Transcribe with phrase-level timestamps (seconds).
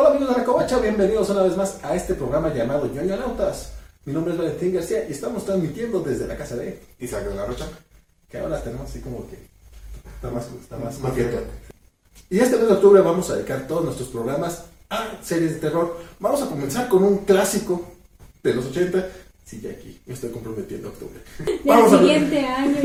[0.00, 3.74] Hola amigos de la Covacha, bienvenidos una vez más a este programa llamado Ñoño Nautas.
[4.06, 7.44] Mi nombre es Valentín García y estamos transmitiendo desde la casa de Isaac de la
[7.44, 7.68] Rocha.
[8.30, 9.36] que ahora tenemos así como que
[10.14, 11.12] está más, está más, Más.
[12.30, 15.94] Y este mes de octubre vamos a dedicar todos nuestros programas a series de terror.
[16.18, 17.84] Vamos a comenzar con un clásico
[18.42, 19.06] de los 80.
[19.44, 21.20] Sí, ya aquí me estoy comprometiendo a octubre.
[21.44, 22.76] Del Vamos a siguiente año.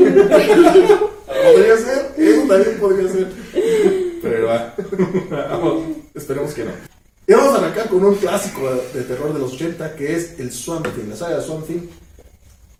[1.26, 3.32] Podría ser, eso también podría ser.
[4.20, 4.74] Pero va.
[5.30, 5.82] Vamos,
[6.14, 6.85] esperemos que no.
[7.28, 10.38] Y vamos a arrancar con un clásico de, de terror de los 80 que es
[10.38, 11.88] el Swamp Thing, la saga de Swamp Thing.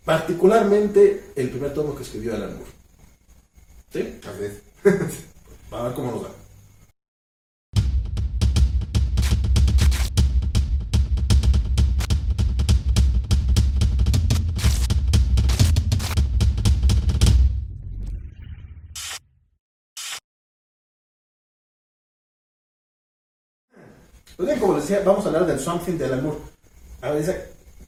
[0.05, 2.71] Particularmente el primer tomo que escribió Alan Moore.
[3.91, 4.19] ¿Sí?
[4.23, 4.61] Así es.
[5.71, 6.46] A ver cómo nos va.
[24.37, 26.37] Pues bien, como les decía, vamos a hablar del Swamp Thing de Alan Moore.
[27.01, 27.41] A ver, Isaac,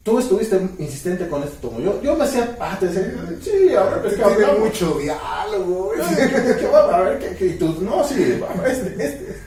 [0.04, 1.80] tú estuviste insistente con este tomo.
[1.80, 4.60] Yo, yo me hacía, ah, te decía, sí, ahora pues que Tiene hablamos.
[4.60, 5.92] mucho diálogo.
[6.60, 6.96] ¿qué- va?
[6.98, 9.38] A ver, ¿qué, tú, no, sí, este, este.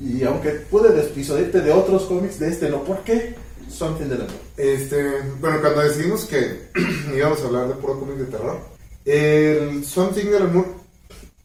[0.00, 2.82] Y aunque pude despisodirte de otros cómics, de este no.
[2.82, 3.36] ¿Por qué?
[3.68, 6.68] Something de la Este, bueno, cuando decidimos que
[7.16, 8.58] íbamos a hablar de puro cómic de terror,
[9.04, 10.66] el Something del Amor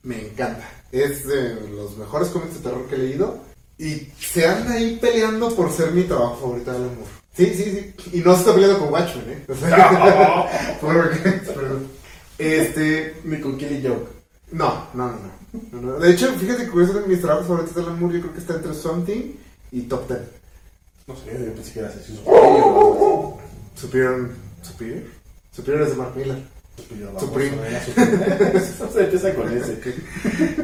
[0.03, 0.67] me encanta.
[0.91, 3.37] Es de los mejores cómics de terror que he leído.
[3.79, 7.05] Y se anda ahí peleando por ser mi trabajo favorito del amor.
[7.35, 8.17] Sí, sí, sí.
[8.17, 9.45] Y no se está peleando con Watchmen, ¿eh?
[9.47, 11.81] O sea, porque- pero-
[12.39, 14.09] este, Ni con Killing Joke.
[14.51, 15.11] No, no,
[15.71, 15.99] no, no.
[15.99, 18.39] De hecho, fíjate que uno de mis trabajos favoritos de Alan Moore yo creo que
[18.39, 19.33] está entre Something
[19.71, 20.19] y Top Ten.
[21.07, 21.99] No sé, yo pensé que era así.
[22.15, 23.33] Superior.
[23.75, 24.29] Superior.
[24.61, 25.03] ¿Superior?
[25.55, 26.43] Superior es de Mark Miller.
[27.19, 27.57] Supreme.
[28.93, 29.79] Se empieza con ese.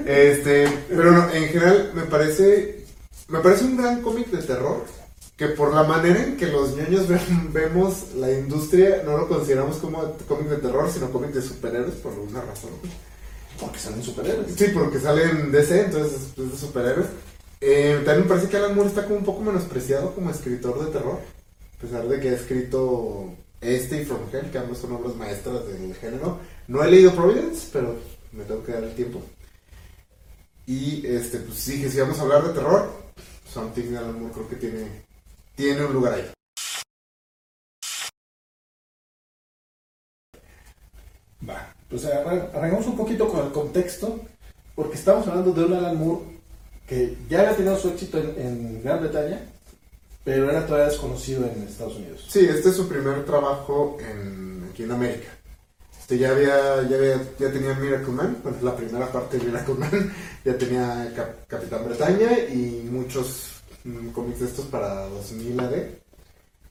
[0.05, 2.82] Este, pero no, en general me parece
[3.27, 4.83] me parece un gran cómic de terror
[5.37, 7.07] que por la manera en que los ñoños
[7.51, 12.13] vemos la industria no lo consideramos como cómic de terror, sino cómic de superhéroes por
[12.13, 12.71] alguna razón.
[13.59, 14.53] Porque salen superhéroes.
[14.55, 17.07] Sí, porque salen DC, entonces es de superhéroes.
[17.61, 20.91] Eh, también me parece que Alan Moore está como un poco menospreciado como escritor de
[20.91, 21.19] terror,
[21.77, 25.65] a pesar de que ha escrito este y From Hell, que ambos son obras maestras
[25.67, 26.39] del género.
[26.67, 27.95] No he leído Providence, pero
[28.33, 29.21] me tengo que dar el tiempo.
[30.65, 33.02] Y este, pues sí, que si vamos a hablar de terror,
[33.53, 34.87] Something Alan Moore creo que tiene,
[35.55, 36.31] tiene un lugar ahí.
[41.47, 41.73] Va.
[41.89, 44.19] Pues arran- arrancamos un poquito con el contexto.
[44.75, 46.23] Porque estamos hablando de un Alan Moore
[46.87, 49.41] que ya había tenido su éxito en, en Gran Bretaña.
[50.23, 52.25] Pero era todavía desconocido en Estados Unidos.
[52.29, 55.29] Sí, este es su primer trabajo en, aquí en América.
[56.03, 60.13] Este ya había, ya había, ya tenía Miracle Man, la primera parte de Miracle Man,
[60.45, 65.73] ya tenía Cap- Capitán Bretaña y muchos mm, cómics estos para 2000 AD.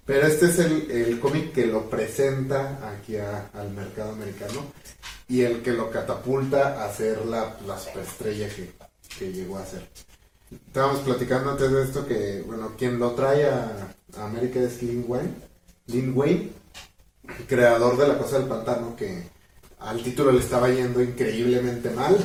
[0.05, 4.67] Pero este es el, el cómic que lo presenta aquí al mercado americano
[5.29, 8.71] y el que lo catapulta a ser la, la superestrella que,
[9.19, 9.89] que llegó a ser.
[10.67, 15.05] Estábamos platicando antes de esto que, bueno, quien lo trae a, a América es Lin
[15.09, 15.33] Wayne,
[15.87, 16.51] Lin Wayne,
[17.47, 19.23] creador de La Cosa del Pantano, que
[19.81, 22.17] al título le estaba yendo increíblemente mal.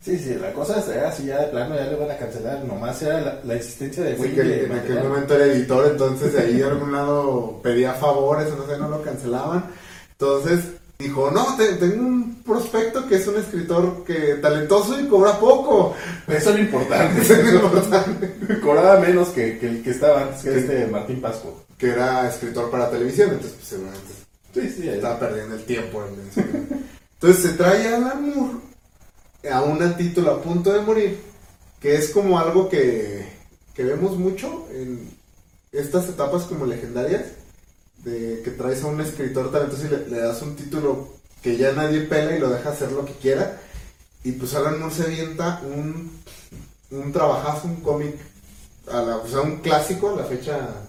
[0.00, 2.64] Sí, sí, la cosa era así ya de plano, ya le van a cancelar.
[2.64, 6.32] Nomás era la, la existencia de Wayne que de en aquel momento era editor, entonces
[6.32, 9.64] de ahí de algún lado pedía favores, no sé, no lo cancelaban.
[10.12, 10.60] Entonces
[10.98, 15.96] dijo, no, te- tengo un prospecto que es un escritor que talentoso y cobra poco.
[16.28, 17.20] Eso es lo importante.
[17.22, 18.60] Eso es lo importante.
[18.62, 21.64] Cobraba menos que, que el que estaba antes, que este Martín Pasco.
[21.76, 24.12] Que era escritor para televisión, entonces pues, seguramente
[24.54, 26.02] Sí, estaba perdiendo el tiempo.
[27.14, 28.58] Entonces se trae a Alan Moore
[29.50, 31.20] a un título a punto de morir,
[31.80, 33.26] que es como algo que,
[33.74, 35.10] que vemos mucho en
[35.72, 37.24] estas etapas como legendarias,
[37.98, 41.72] de que traes a un escritor talentoso y le, le das un título que ya
[41.72, 43.60] nadie pela y lo deja hacer lo que quiera.
[44.24, 46.10] Y pues Alan Moore se avienta un,
[46.90, 48.16] un trabajazo, un cómic,
[48.90, 50.85] a la, o sea, un clásico a la fecha,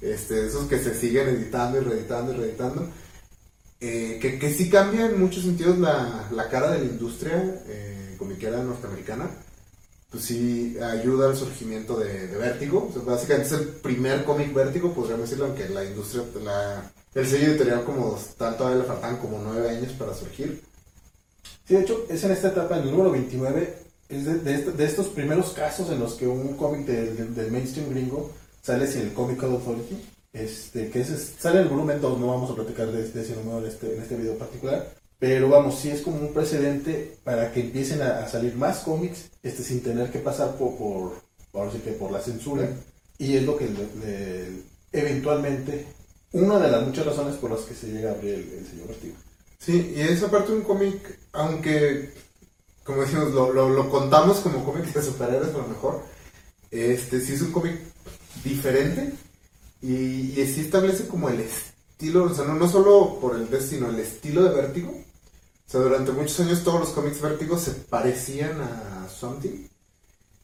[0.00, 2.88] este, esos que se siguen editando y reeditando y reeditando
[3.80, 8.14] eh, que, que sí cambia en muchos sentidos la, la cara de la industria eh,
[8.18, 9.28] comiquera norteamericana.
[10.10, 12.88] Pues sí ayuda al surgimiento de, de Vértigo.
[12.88, 17.26] O sea, básicamente es el primer cómic Vértigo, podríamos decirlo, aunque la industria, la, el
[17.26, 20.62] sello editorial como tal todavía le faltan como nueve años para surgir.
[21.66, 23.78] Sí, de hecho, es en esta etapa, el número 29,
[24.08, 27.90] es de, de de estos primeros casos en los que un cómic del- del mainstream
[27.90, 28.32] gringo
[28.68, 29.96] sale sin el Comic Code Authority.
[30.32, 33.58] Este, que es- sale el volumen 2, no vamos a platicar de, de ese número
[33.60, 34.94] en este, en este video particular.
[35.18, 39.30] Pero vamos, sí es como un precedente para que empiecen a, a salir más cómics
[39.42, 41.12] este, sin tener que pasar por, por,
[41.54, 42.68] ahora sí que por la censura
[43.18, 44.62] Y es lo que le- le-
[44.92, 45.86] eventualmente,
[46.32, 48.86] una de las muchas razones por las que se llega a abrir el, el sello
[48.86, 49.16] Vertigo.
[49.58, 52.12] Sí, y es aparte un cómic, aunque,
[52.84, 56.02] como decimos, lo, lo, lo contamos como cómic de superhéroes a lo mejor,
[56.70, 57.76] este sí es un cómic
[58.44, 59.12] diferente
[59.80, 63.66] y, y sí establece como el estilo, o sea, no, no solo por el des,
[63.66, 64.90] sino el estilo de Vértigo.
[64.90, 69.68] O sea, durante muchos años todos los cómics Vértigo se parecían a Something.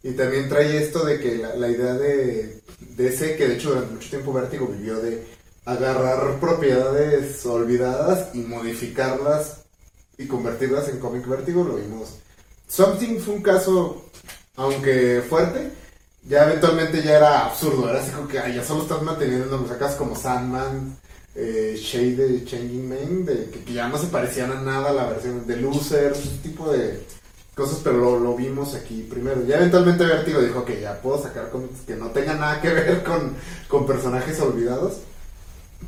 [0.03, 3.71] Y también trae esto de que la, la idea de, de ese, que de hecho
[3.71, 5.27] durante mucho tiempo Vértigo vivió de
[5.65, 9.65] agarrar propiedades olvidadas y modificarlas
[10.19, 12.17] y convertirlas en cómic Vértigo, lo vimos.
[12.69, 14.05] Something fue un caso,
[14.57, 15.71] aunque fuerte,
[16.27, 19.95] ya eventualmente ya era absurdo, era así como que ya solo estás manteniendo, lo sacas
[19.95, 20.97] como Sandman,
[21.35, 25.07] eh, Shade de Changing Man, de, que, ya no se parecían a nada a la
[25.07, 27.03] versión de Losers, ese tipo de
[27.55, 29.45] cosas, pero lo, lo vimos aquí primero.
[29.45, 33.03] Ya eventualmente Vertigo dijo que ya puedo sacar cómics que no tengan nada que ver
[33.05, 33.37] con,
[33.69, 35.01] con personajes olvidados.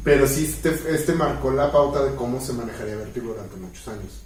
[0.04, 4.22] Pero sí, este, este marcó la pauta de cómo se manejaría Vertigo durante muchos años.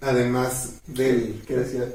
[0.00, 1.42] Además del...
[1.46, 1.86] ¿Qué decía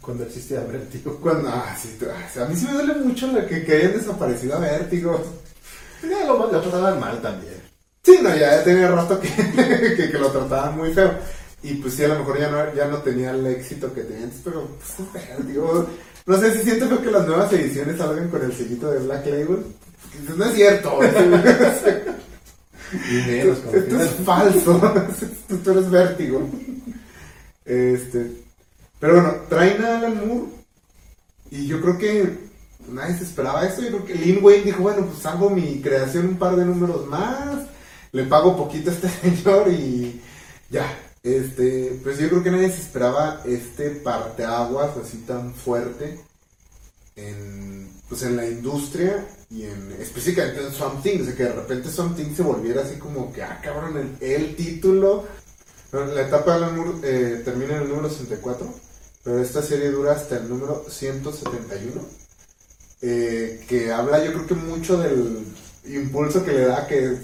[0.00, 1.18] cuando existía Vertigo?
[1.22, 1.96] Cuando, ah, sí,
[2.40, 5.24] a mí sí me duele mucho la que, que hayan desaparecido a Vértigo.
[6.08, 7.54] Ya lo, lo pasaban mal también.
[8.02, 9.28] Sí, no, ya, ya tenía rato que,
[9.96, 11.12] que, que lo trataban muy feo.
[11.62, 14.24] Y pues sí, a lo mejor ya no, ya no tenía el éxito que tenía
[14.24, 15.88] antes, pero pues, es Vértigo.
[16.26, 19.64] No sé si siento que las nuevas ediciones salgan con el sellito de Black Label.
[20.36, 20.98] No es cierto.
[23.10, 24.94] Dineros, como Esto es falso.
[25.20, 26.48] Esto- Tú eres vértigo.
[27.64, 28.32] Este.
[29.02, 30.52] Pero bueno, traen a Alan Moore.
[31.50, 32.38] Y yo creo que
[32.88, 33.82] nadie se esperaba eso.
[33.82, 37.66] Yo creo que Lin dijo: Bueno, pues hago mi creación un par de números más.
[38.12, 40.22] Le pago poquito a este señor y
[40.70, 40.86] ya.
[41.20, 46.20] Este, pues yo creo que nadie se esperaba este parteaguas así tan fuerte
[47.16, 51.52] en, pues en la industria y en específicamente en Swamp Thing, o sea, que de
[51.52, 55.24] repente Swamp Thing se volviera así como que, ah, cabrón, el, título.
[55.92, 58.91] La etapa de Alan Moore eh, termina en el número 64,
[59.24, 62.00] pero esta serie dura hasta el número 171,
[63.02, 65.44] eh, que habla yo creo que mucho del
[65.86, 67.16] impulso que le da, que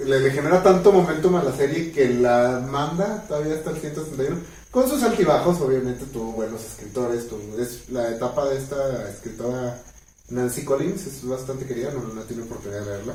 [0.00, 4.36] le, genera tanto momentum a la serie que la manda todavía hasta el 161.
[4.70, 7.28] Con sus altibajos, obviamente tuvo buenos escritores.
[7.28, 9.82] tuvo- es la etapa de esta escritora
[10.28, 13.14] Nancy Collins es bastante querida, no, no tiene oportunidad de leerla.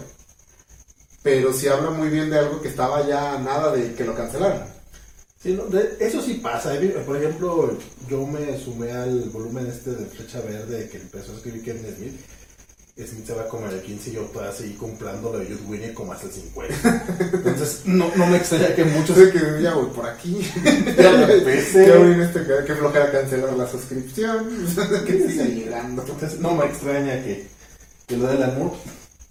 [1.24, 4.76] Pero sí habla muy bien de algo que estaba ya nada de que lo cancelaran.
[5.47, 6.73] Sí, no, de- eso sí pasa.
[7.05, 7.77] Por ejemplo,
[8.09, 12.19] yo me sumé al volumen este de Flecha Verde que empezó a escribir Kevin Smith.
[13.07, 15.61] Smith se va como en el 15 y yo todavía seguí comprando lo de Jude
[15.69, 17.05] Winnie como hasta el 50.
[17.31, 20.38] Entonces, no, no me extraña que muchos Entonces que ya voy por aquí.
[20.97, 21.88] ya empecé.
[21.88, 24.50] Ya voy en este que flojera cancelar la suscripción.
[25.07, 26.01] que siga llegando.
[26.01, 27.47] Entonces, no me extraña que,
[28.05, 28.73] que lo del amor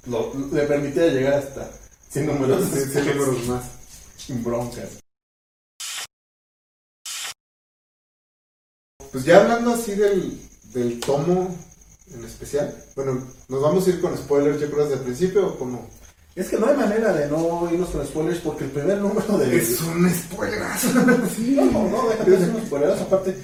[0.07, 1.71] lo, le permitiera llegar hasta
[2.09, 3.65] 100 números, Sí, sí, números más.
[4.17, 4.89] sin broncas.
[9.17, 10.39] Pues ya hablando así del,
[10.75, 11.57] del tomo
[12.13, 15.59] en especial, bueno, nos vamos a ir con spoilers, yo creo, desde el principio o
[15.59, 15.89] como.
[16.35, 19.57] Es que no hay manera de no irnos con spoilers porque el primer número de.
[19.57, 20.89] Es un spoilerazo.
[21.35, 23.01] Sí, no, no, déjate hacer unos spoilers.
[23.01, 23.39] Aparte,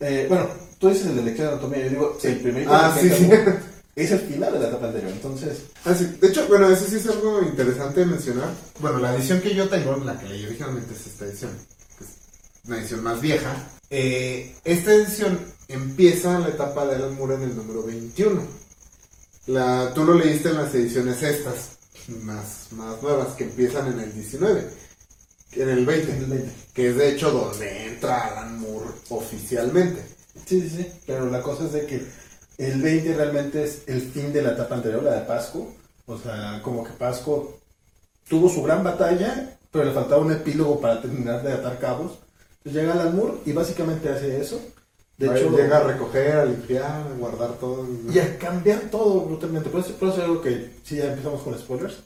[0.00, 0.46] eh, bueno,
[0.78, 1.84] tú dices el de lección de anatomía.
[1.84, 3.30] Yo digo, el primer Ah, sí, sí.
[3.96, 5.12] es el final de la etapa anterior.
[5.12, 6.16] Entonces, Ah, sí.
[6.22, 8.48] De hecho, bueno, eso sí es algo interesante de mencionar.
[8.80, 11.77] Bueno, la edición que yo tengo, la que leí originalmente es esta edición, es
[12.66, 13.54] una edición más vieja.
[13.90, 15.38] Eh, esta edición
[15.68, 18.42] empieza la etapa de Alan Moore en el número 21.
[19.46, 21.78] La, tú lo leíste en las ediciones estas,
[22.22, 24.70] más, más nuevas, que empiezan en el 19,
[25.52, 30.02] en el 20, que es de hecho donde entra Alan Moore oficialmente.
[30.46, 30.92] sí, sí, sí.
[31.06, 32.06] Pero la cosa es de que
[32.58, 35.72] el 20 realmente es el fin de la etapa anterior, la de Pasco.
[36.06, 37.58] O sea, como que Pasco
[38.28, 42.18] tuvo su gran batalla, pero le faltaba un epílogo para terminar de atar cabos.
[42.68, 44.60] Entonces llega Alan Moore y básicamente hace eso.
[45.16, 47.86] De hecho, llega a recoger, a limpiar, a guardar todo.
[48.12, 49.70] y a cambiar todo brutalmente.
[49.70, 52.02] Por eso, por eso digo que sí, ya empezamos con spoilers.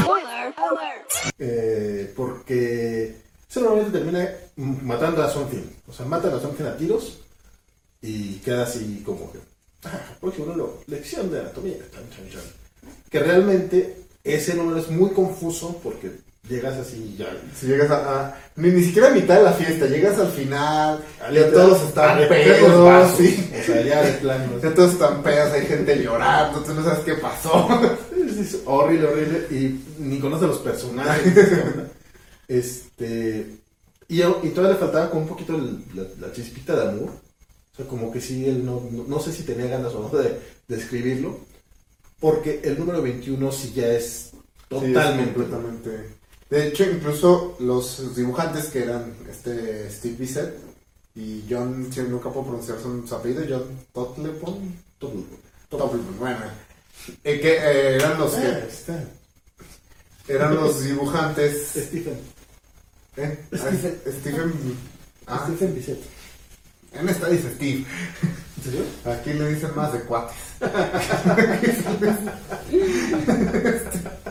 [0.00, 1.10] Spoiler alert.
[1.38, 3.16] Eh, porque
[3.48, 5.62] eso normalmente termina matando a Something.
[5.86, 7.20] O sea, matan a Something a tiros
[8.02, 9.38] y queda así como que.
[9.84, 11.76] Ah, próximo número, lección de anatomía.
[13.08, 17.26] Que realmente ese número es muy confuso porque llegas así ya.
[17.58, 21.04] Si llegas a, a- ni, ni siquiera a mitad de la fiesta, llegas al final,
[21.32, 23.50] ya todos están pedos, sí.
[23.60, 24.58] O sea, ya de plano.
[24.62, 27.68] Ya todos están pedos, hay gente llorando, tú no sabes qué pasó.
[28.40, 29.46] Es, horrible, horrible.
[29.50, 31.32] Y ni conoce a los personajes.
[32.48, 33.56] este.
[34.08, 37.10] Y, y todavía le faltaba con un poquito el- la, la chispita de amor.
[37.72, 40.18] O sea, como que sí, él no, no, no sé si tenía ganas o no
[40.18, 41.40] de, de escribirlo,
[42.20, 44.30] porque el número 21 sí ya es
[44.70, 45.32] Sí, es totalmente...
[45.34, 46.15] completamente.
[46.48, 50.54] De hecho, incluso los dibujantes que eran este Steve Bissett
[51.16, 54.76] y John, si nunca puedo pronunciar su, apellido, John Totlepon.
[54.98, 56.44] Totlepon, bueno.
[57.24, 59.02] eh, que eh, eran los que está.
[60.28, 61.70] eran los dibujantes.
[61.74, 62.18] Stephen.
[63.16, 63.38] ¿eh?
[63.52, 64.00] Ah, Stephen.
[64.20, 64.52] Stephen.
[65.26, 66.00] Ah, Stephen Bissett.
[66.92, 67.84] en esta dice Steve.
[68.56, 68.82] ¿En serio?
[69.04, 70.36] Aquí le dicen más de cuates.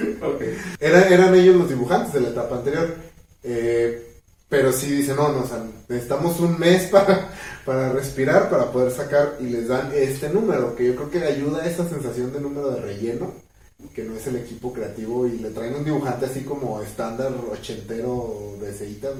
[0.22, 0.42] Ok.
[0.80, 2.94] Era- eran ellos los dibujantes de la etapa anterior.
[3.42, 4.04] Eh,
[4.48, 5.48] pero sí dicen, no, no, o
[5.88, 7.30] necesitamos un mes para,
[7.66, 11.62] para respirar, para poder sacar, y les dan este número, que yo creo que ayuda
[11.62, 13.34] a esa sensación de número de relleno,
[13.94, 18.54] que no es el equipo creativo, y le traen un dibujante así como estándar ochentero
[18.60, 19.12] de ceitas,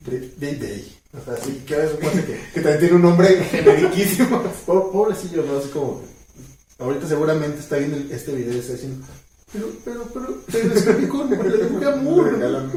[0.00, 0.94] de Day.
[1.20, 2.40] O sea, sí, que es que...
[2.54, 4.42] que también tiene un nombre generiquísimo.
[4.66, 5.58] Po- Pobrecillo, ¿no?
[5.58, 6.02] Así como...
[6.78, 9.04] Ahorita seguramente está viendo este video y está diciendo...
[9.52, 10.42] Pero, pero, pero...
[10.50, 11.30] Pero escribí con...
[11.30, 12.30] Le dibujé a Moore.
[12.36, 12.70] Regalan-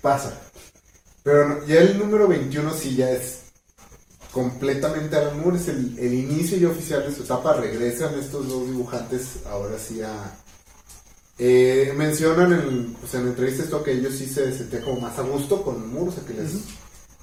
[0.00, 0.40] Pasa.
[1.22, 3.38] Pero no, ya el número 21 sí ya es
[4.32, 8.66] completamente Alan Moore, es el, el inicio ya oficial de su etapa, regresan estos dos
[8.66, 10.36] dibujantes ahora sí a...
[11.38, 15.22] eh, mencionan en, pues en entrevistas esto que ellos sí se sentían como más a
[15.22, 16.50] gusto con Moore, o sea que les,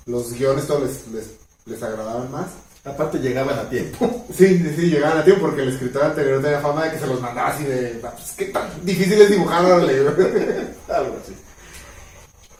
[0.06, 1.25] los guiones todos les, les,
[1.66, 2.48] les agradaban más.
[2.83, 4.25] Aparte llegaban a tiempo.
[4.35, 7.07] Sí, sí, sí, llegaban a tiempo porque el escritor anterior tenía fama de que se
[7.07, 8.00] los mandaba así de...
[8.00, 9.65] Pues, ¿Qué tan difícil es dibujar?
[9.65, 9.97] Órale".
[10.88, 11.35] Algo así.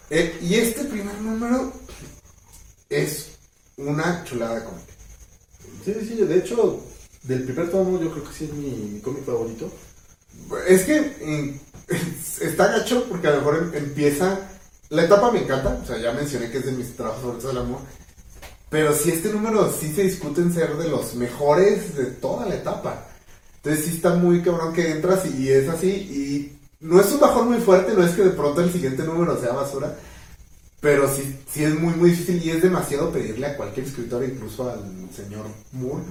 [0.10, 1.72] Eh, y este primer número
[2.90, 3.30] es
[3.78, 4.84] una chulada de cómic.
[5.86, 6.16] Sí, sí, sí.
[6.26, 6.84] De hecho,
[7.24, 9.72] del primer tomo yo creo que sí es mi, mi cómic favorito.
[10.68, 11.58] Es que
[12.42, 14.40] está gacho porque a lo mejor em- empieza.
[14.90, 17.64] La etapa me encanta, o sea, ya mencioné que es de mis trabajos favoritos del
[17.64, 17.80] amor.
[18.72, 22.56] Pero si este número sí se discute en ser de los mejores de toda la
[22.56, 23.06] etapa.
[23.58, 25.90] Entonces sí está muy cabrón que entras y, es así.
[25.90, 29.38] Y no es un bajón muy fuerte, no es que de pronto el siguiente número
[29.42, 29.94] sea basura.
[30.80, 34.70] Pero sí, sí es muy, muy difícil y es demasiado pedirle a cualquier escritor, incluso
[34.70, 34.80] al
[35.14, 36.06] señor Moore,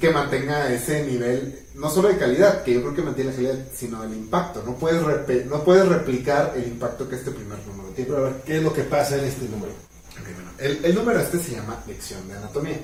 [0.00, 3.64] que mantenga ese nivel, no solo de calidad, que yo creo que mantiene la calidad,
[3.72, 4.64] sino el impacto.
[4.66, 5.00] No puedes,
[5.46, 8.10] no puedes replicar el impacto que este primer número tiene.
[8.10, 9.86] Pero a ver, ¿qué es lo que pasa en este número?
[10.22, 12.78] Bueno, el, el número este se llama Lección de Anatomía.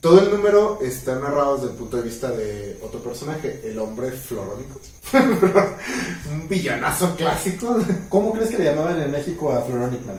[0.00, 4.10] Todo el número está narrado desde el punto de vista de otro personaje, el hombre
[4.10, 4.80] florónico.
[6.32, 7.78] Un villanazo clásico.
[8.08, 10.18] ¿Cómo crees que le llamaban en México a Floronic Man?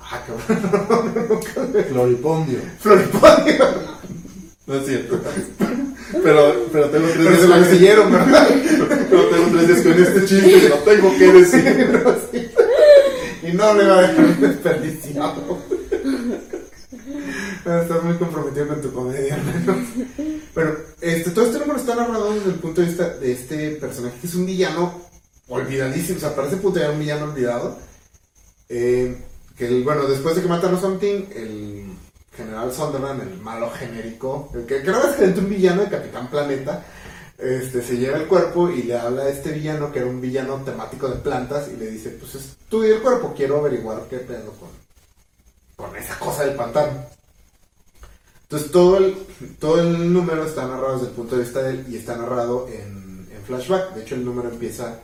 [0.00, 1.40] Ah, cabrón.
[1.90, 2.58] Floripondio.
[2.80, 3.68] Floripondio.
[4.66, 5.20] No es cierto.
[6.22, 8.48] Pero, pero tengo tres Pero días se lo ¿verdad?
[9.10, 12.54] pero tengo tres días con este chiste que lo tengo que decir.
[13.54, 15.58] No le va a dejar desperdiciado.
[17.58, 19.86] Estás muy comprometido con tu comedia, hermano.
[20.54, 24.18] Pero este, todo este número está narrado desde el punto de vista de este personaje
[24.20, 25.00] que es un villano
[25.48, 26.18] olvidadísimo.
[26.18, 27.78] O sea, ya era un villano olvidado.
[28.68, 29.16] Eh,
[29.56, 31.84] que bueno, después de que matan a Something, el
[32.36, 36.84] general Sunderland, el malo genérico, el que creo es que un villano de Capitán Planeta,
[37.38, 40.56] este, se lleva el cuerpo y le habla a este villano que era un villano
[40.64, 44.68] temático de plantas y le dice, pues estudia el cuerpo, quiero averiguar qué pedo con,
[45.76, 47.06] con esa cosa del pantano.
[48.42, 49.16] Entonces todo el,
[49.58, 52.68] todo el número está narrado desde el punto de vista de él y está narrado
[52.68, 53.04] en,
[53.46, 53.94] flashback.
[53.94, 55.00] De hecho el número empieza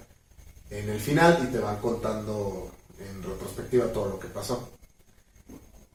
[0.70, 4.70] en el final y te van contando en retrospectiva todo lo que pasó.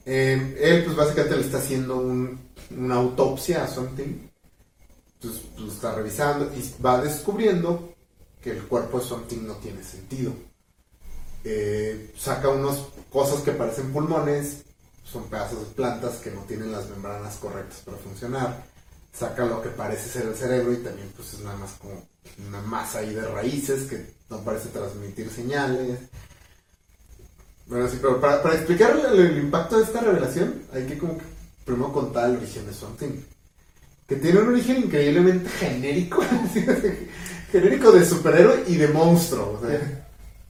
[0.06, 2.39] Eh, él pues básicamente le está haciendo un-
[2.77, 4.27] una autopsia a Something.
[5.58, 7.94] Lo está revisando y va descubriendo
[8.41, 10.34] que el cuerpo de Something no tiene sentido.
[11.44, 12.77] Eh, saca unas
[13.12, 14.63] cosas que parecen pulmones,
[15.03, 18.65] son pedazos de plantas que no tienen las membranas correctas para funcionar.
[19.13, 22.08] Saca lo que parece ser el cerebro y también pues es nada más como
[22.48, 26.00] una masa ahí de raíces que no parece transmitir señales.
[27.67, 31.24] Bueno, sí, pero para, explicar el, impacto de esta revelación, hay que como que
[31.63, 33.22] primero contar el origen de Something.
[34.08, 36.24] Que tiene un origen increíblemente genérico.
[37.52, 39.60] genérico de superhéroe y de monstruo.
[39.60, 40.06] o sea.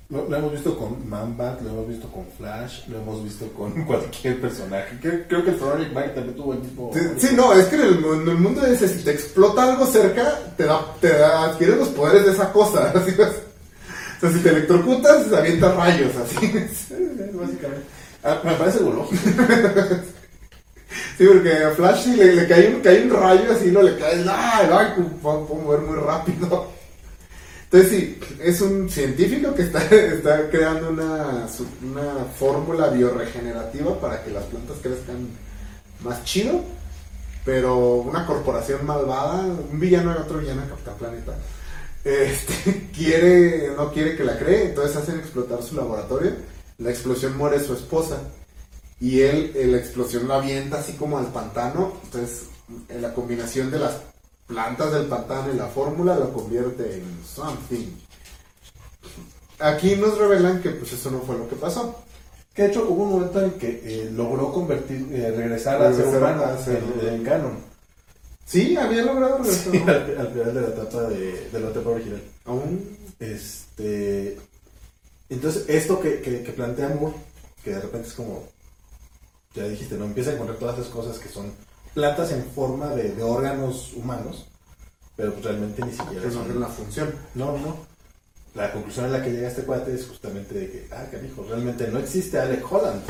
[0.09, 3.71] Lo, lo hemos visto con Man-Bat, lo hemos visto con Flash, lo hemos visto con
[3.85, 4.97] cualquier personaje.
[5.01, 6.91] Creo, creo que el Floronic Man también tuvo el mismo.
[6.93, 9.87] Sí, sí, no, es que en el, en el mundo ese, si te explota algo
[9.87, 12.93] cerca, te da, te da, adquieres los poderes de esa cosa.
[13.07, 13.17] es.
[13.17, 16.53] O sea, si te electrocutas, avientas rayos, así.
[17.33, 17.85] Básicamente.
[18.23, 19.21] Ah, me parece lógico.
[21.17, 24.25] Sí, porque a Flash le, le cae, un, cae un rayo así, no le cae,
[24.29, 24.67] ¡ay!
[24.71, 25.03] ¡ay!
[25.21, 26.67] Puedo, mover muy rápido.
[27.63, 31.47] Entonces sí, es un científico que está, está creando una,
[31.81, 35.27] una fórmula bioregenerativa para que las plantas crezcan
[36.03, 36.61] más chido,
[37.45, 41.33] pero una corporación malvada, un villano y otro villano, Capitán Planeta,
[42.03, 46.33] este, quiere, no quiere que la cree, entonces hacen explotar su laboratorio,
[46.77, 48.19] la explosión muere su esposa,
[48.99, 52.43] y él, eh, la explosión la avienta así como al pantano, entonces
[52.89, 53.93] en la combinación de las
[54.47, 57.87] plantas del pantano y la fórmula lo convierte en something.
[59.59, 62.03] Aquí nos revelan que pues eso no fue lo que pasó.
[62.53, 66.05] Que de hecho hubo un momento en que eh, logró convertir, eh, regresar a ser
[66.07, 67.75] humano en.
[68.45, 69.71] Sí, había logrado regresar.
[69.71, 72.21] Sí, al, al final de la etapa de, de la etapa original.
[72.45, 72.97] Aún.
[73.19, 74.37] Este.
[75.29, 77.15] Entonces, esto que, que, que plantea Moore,
[77.63, 78.43] que de repente es como.
[79.55, 80.05] Ya dijiste, ¿no?
[80.05, 81.51] Empieza a encontrar todas esas cosas que son
[81.93, 84.45] plantas en forma de, de órganos humanos,
[85.15, 87.15] pero pues realmente ni siquiera no es la función.
[87.35, 87.77] No, no.
[88.53, 91.87] La conclusión a la que llega este cuate es justamente de que, ah, canijo, realmente
[91.87, 93.01] no existe Alec Holland.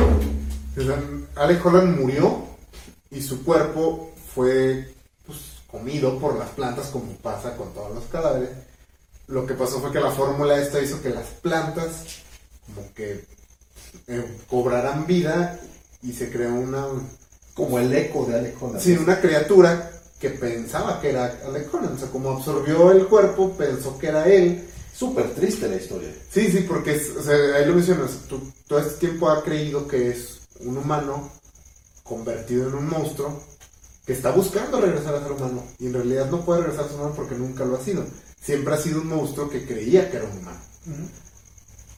[1.35, 2.45] Alec Holland murió
[3.11, 4.91] y su cuerpo fue
[5.25, 8.49] pues, comido por las plantas como pasa con todos los cadáveres.
[9.27, 12.23] Lo que pasó fue que la fórmula esta hizo que las plantas
[12.65, 13.25] como que
[14.07, 15.59] eh, cobraran vida
[16.05, 16.85] y se creó una,
[17.53, 18.81] Como el eco de Alec Holland.
[18.81, 21.95] sí, una criatura que pensaba que era Alec Holland.
[21.95, 24.67] O sea, como absorbió el cuerpo, pensó que era él.
[24.93, 26.09] Súper triste la historia.
[26.31, 29.87] Sí, sí, porque es- o sea, ahí lo mencionas, tú, todo este tiempo ha creído
[29.87, 31.29] que es un humano
[32.03, 33.41] convertido en un monstruo
[34.05, 36.97] que está buscando regresar a ser humano y en realidad no puede regresar a ser
[36.97, 38.05] humano porque nunca lo ha sido.
[38.41, 40.59] Siempre ha sido un monstruo que creía que era un humano.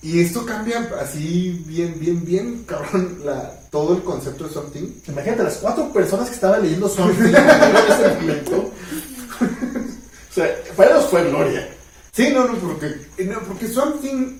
[0.01, 4.83] Y esto cambia así bien, bien, bien, cabrón, la, todo el concepto de Something.
[5.07, 8.71] Imagínate las cuatro personas que estaban leyendo Something en ese momento.
[10.29, 11.67] o sea, para ellos fue gloria.
[12.11, 14.37] Sí, no, no, porque, no, porque Something,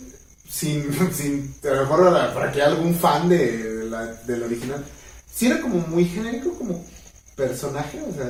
[0.48, 4.86] sin, sin, a lo mejor para- para que haya algún fan de, la, del original,
[5.34, 6.84] sí era como muy genérico como
[7.36, 8.26] personaje, o sea,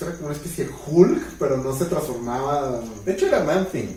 [0.00, 2.80] era como una especie de Hulk, pero no se transformaba.
[3.04, 3.88] De hecho era Man Thing.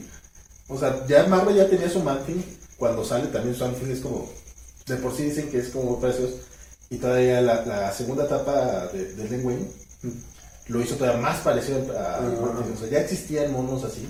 [0.68, 2.42] O sea, ya Marvel ya tenía su Man Thing.
[2.80, 4.32] Cuando sale también su Thing es como...
[4.88, 6.32] De por sí dicen que es como precios.
[6.89, 9.68] Y todavía la, la segunda etapa de, de Len Wayne
[10.68, 12.22] lo hizo todavía más parecido a, a Ah.
[12.22, 12.74] Man Thing.
[12.76, 14.08] O sea, ya existían monos así.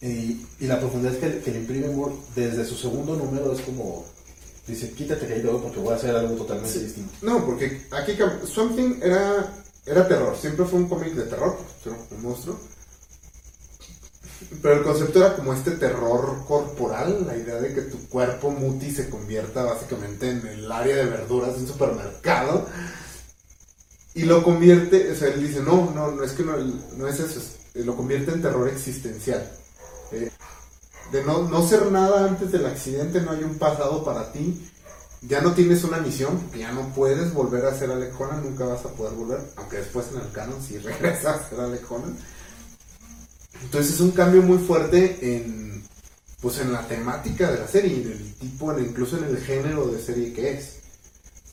[0.00, 4.04] Y, y la profundidad que, que le imprime Moore desde su segundo número es como...
[4.66, 6.84] Dice, quítate que ahí luego porque voy a hacer algo totalmente Sí.
[6.84, 7.10] distinto.
[7.22, 9.50] No, porque aquí cam- Something era,
[9.86, 11.56] era terror, siempre fue un cómic de terror,
[12.10, 12.58] un monstruo.
[14.62, 18.90] Pero el concepto era como este terror corporal, la idea de que tu cuerpo muti
[18.90, 22.66] se convierta básicamente en el área de verduras de un supermercado.
[24.14, 27.40] Y lo convierte, o sea, él dice, no, no, no es que no, es eso,
[27.40, 29.48] es- lo convierte en terror existencial.
[30.12, 30.30] Eh,
[31.12, 34.68] de no, no ser nada antes del accidente, no hay un pasado para ti,
[35.22, 38.84] ya no tienes una misión, ya no puedes volver a ser Alec Holland, nunca vas
[38.84, 41.82] a poder volver, aunque después en el canon sí regresas a ser Alec.
[43.62, 45.82] Entonces es un cambio muy fuerte en,
[46.40, 50.00] pues en la temática de la serie, en el tipo, incluso en el género de
[50.00, 50.74] serie que es.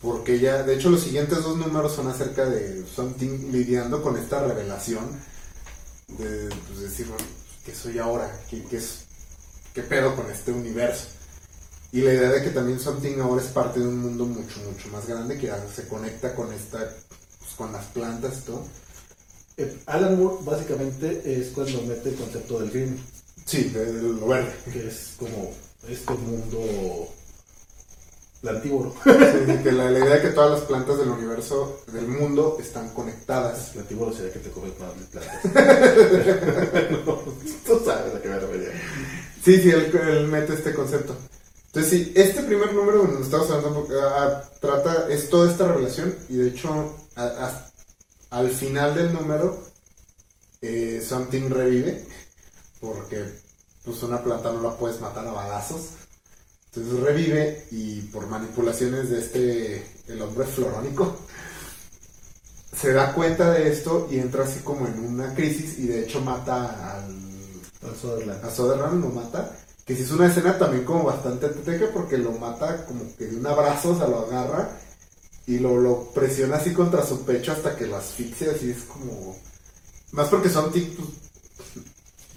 [0.01, 4.45] Porque ya, de hecho los siguientes dos números son acerca de Something lidiando con esta
[4.45, 5.05] revelación
[6.07, 7.07] de pues, decir,
[7.65, 8.31] ¿qué soy ahora?
[8.49, 9.05] ¿Qué, es,
[9.73, 11.07] ¿Qué pedo con este universo?
[11.91, 14.89] Y la idea de que también Something ahora es parte de un mundo mucho, mucho
[14.89, 16.77] más grande que se conecta con esta,
[17.39, 18.65] pues, con las plantas y todo.
[19.57, 22.99] Eh, Alan Moore básicamente es cuando mete el concepto del green,
[23.45, 24.51] Sí, de, de lo verde.
[24.71, 25.51] que es como
[25.87, 27.07] este mundo
[28.41, 28.93] plantívodo.
[29.03, 32.89] Sí, que la, la idea de que todas las plantas del universo, del mundo, están
[32.89, 33.69] conectadas.
[33.73, 35.45] Plantívodo sería que te comes más plantas.
[37.05, 37.19] no,
[37.65, 38.69] tú sabes a qué me refería.
[39.43, 41.15] Sí, sí, él, él mete este concepto.
[41.67, 46.37] Entonces, sí, este primer número donde estamos hablando ah, trata, es toda esta revelación y
[46.37, 47.69] de hecho, a- a-
[48.29, 49.63] al final del número,
[50.61, 52.05] eh, Something revive
[52.79, 53.23] porque
[53.83, 55.89] pues una planta no la puedes matar a balazos.
[56.73, 61.17] Entonces revive y por manipulaciones de este, el hombre florónico,
[62.75, 66.19] se da cuenta de esto y entra así como en una crisis y de hecho
[66.21, 67.15] mata al,
[67.87, 68.43] Al Sutherland.
[68.43, 69.55] a Soderland lo mata.
[69.85, 73.37] Que sí es una escena también como bastante teteca porque lo mata como que de
[73.37, 74.71] un abrazo, o sea, lo agarra
[75.47, 79.37] y lo, lo presiona así contra su pecho hasta que lo asfixia, así es como...
[80.11, 81.05] Más porque son tipos...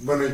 [0.01, 0.33] Bueno, y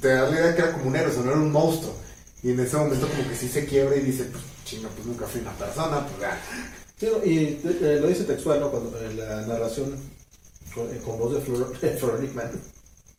[0.00, 1.94] te da la idea que era como un héroe, no era un monstruo.
[2.42, 5.26] Y en ese momento como que sí se quiebra y dice, pues chinga, pues nunca
[5.26, 6.40] fui una persona, pues ya.
[6.98, 8.70] Sí, no, y eh, lo dice textual, ¿no?
[8.70, 9.96] Cuando en la narración
[10.74, 12.50] con, eh, voz de Flor, Floronic Man.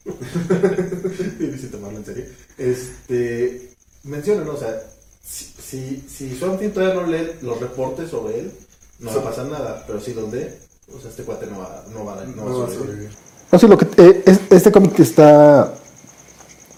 [1.39, 2.25] Difícil tomarlo en serio.
[2.57, 3.71] Este,
[4.03, 4.81] mencionan, o sea,
[5.23, 8.51] si, si, si Swamp todavía no lee los reportes sobre él,
[8.99, 10.47] no va a pasar nada, pero si los lee,
[10.95, 13.09] o sea, este cuate no va, no va, no va No va a sobrevivir.
[13.51, 15.73] No sé, lo que, eh, es- este cómic está.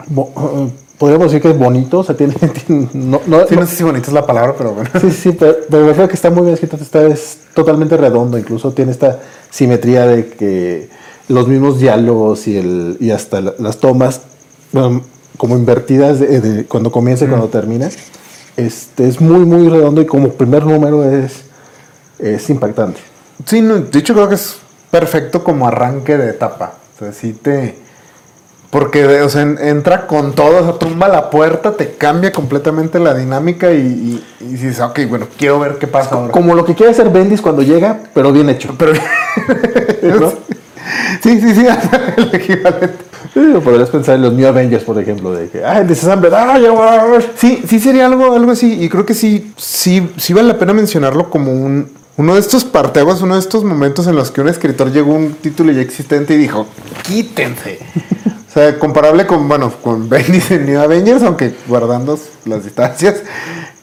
[0.07, 2.33] bo- eh, podríamos decir que es bonito, o sea, tiene.
[2.67, 4.89] tiene- no, no- Sí, no sé si bonita es la palabra, pero bueno.
[4.99, 7.97] Sí, sí, pero, pero me refiero a que está muy bien escrito, está, es totalmente
[7.97, 10.89] redondo, incluso tiene esta simetría de que
[11.27, 14.21] los mismos diálogos y, el, y hasta la- las tomas,
[14.71, 15.01] bueno,
[15.37, 17.89] como invertidas de, de cuando comienza y cuando termina,
[18.57, 21.43] este, es muy, muy redondo y como primer número es,
[22.19, 22.99] es impactante.
[23.45, 24.57] Sí, no, de hecho creo que es
[24.91, 26.73] perfecto como arranque de etapa.
[26.95, 27.77] O sea, sí te...
[28.69, 32.99] Porque, o sea, en- entra con todo, o sea, tumba la puerta, te cambia completamente
[32.99, 36.31] la dinámica y, y, y dices, ok, bueno, quiero ver qué pasa ahora.
[36.31, 38.75] Como lo que quiere hacer Bendis cuando llega, pero bien hecho.
[38.77, 38.93] Pero...
[40.19, 40.29] ¿no?
[41.23, 41.65] sí, sí, sí,
[42.17, 42.93] el equivalente.
[43.33, 46.57] Sí, podrías pensar en los New Avengers, por ejemplo, de que, ah, el desasamble, ah.
[47.35, 48.83] Sí, sí sería algo, algo así.
[48.83, 52.65] Y creo que sí, sí, sí vale la pena mencionarlo como un, uno de estos
[52.65, 55.79] parteaguas, uno de estos momentos en los que un escritor llegó a un título ya
[55.79, 56.67] existente y dijo,
[57.03, 57.79] quítense.
[58.49, 63.23] o sea, comparable con, bueno, con Bendis en New Avengers, aunque guardando las distancias.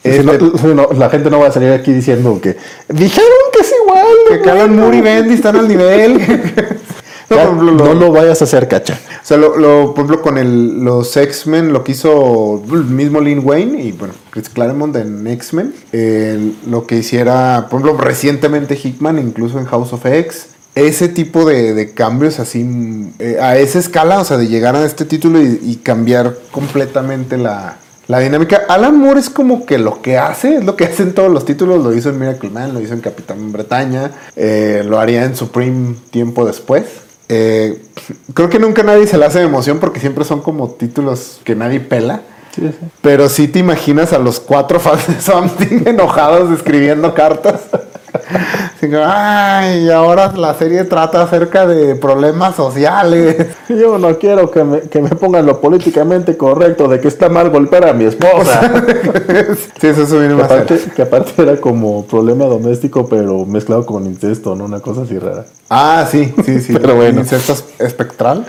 [0.05, 3.73] Este, no- no, la gente no va a salir aquí diciendo que dijeron que es
[3.83, 4.07] igual.
[4.29, 6.21] que Calan Moore y Bendis están al nivel.
[7.29, 9.01] No, Ya, lo- no lo vayas a hacer, cacha.
[9.23, 13.21] O sea, lo, lo- por ejemplo, con el, los X-Men, lo que hizo el mismo
[13.21, 15.75] Lin Wayne y, bueno, Chris Claremont en X-Men.
[16.69, 20.47] lo que hiciera, por ejemplo, recientemente Hickman, incluso en House of X.
[20.77, 24.85] Ese tipo de, de cambios así, eh, a esa escala, o sea, de llegar a
[24.85, 28.63] este título y, y cambiar completamente la, la dinámica.
[28.69, 31.47] Alan Moore es como que lo que hace, es lo que hace en todos los
[31.47, 31.83] títulos.
[31.83, 35.95] Lo hizo en Miracle Man, lo hizo en Capitán Bretaña, eh, lo haría en Supreme
[36.11, 36.85] tiempo después.
[37.29, 37.83] Eh,
[38.35, 41.55] creo que nunca nadie se le hace de emoción porque siempre son como títulos que
[41.55, 42.23] nadie pela.
[43.03, 47.61] Pero sí te imaginas a los cuatro fans de Something enojados escribiendo cartas.
[48.77, 53.47] Así que, Ay, y ahora la serie trata acerca de problemas sociales.
[53.71, 57.49] Yo no quiero que me, que me pongan lo políticamente correcto de que está mal
[57.49, 58.61] golpear a mi esposa.
[59.81, 64.05] sí, eso se viene que, aparte, que aparte era como problema doméstico, pero mezclado con
[64.05, 64.67] incesto, ¿no?
[64.67, 65.47] Una cosa así rara.
[65.71, 66.73] Ah, sí, sí, sí.
[66.81, 67.21] Pero bueno.
[67.21, 68.47] Incesto es- espectral.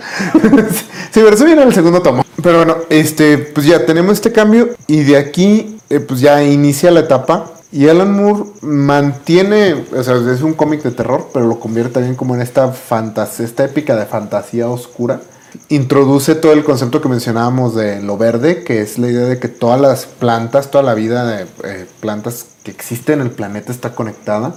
[1.10, 2.22] sí, pero eso viene en el segundo tomo.
[2.42, 6.90] Pero bueno, este, pues ya tenemos este cambio y de aquí, eh, pues ya inicia
[6.90, 7.52] la etapa.
[7.70, 12.14] Y Alan Moore mantiene, o sea, es un cómic de terror, pero lo convierte también
[12.14, 15.20] como en esta fantasía, esta épica de fantasía oscura.
[15.68, 19.48] Introduce todo el concepto que mencionábamos de lo verde, que es la idea de que
[19.48, 23.94] todas las plantas, toda la vida de eh, plantas que existe en el planeta está
[23.94, 24.54] conectada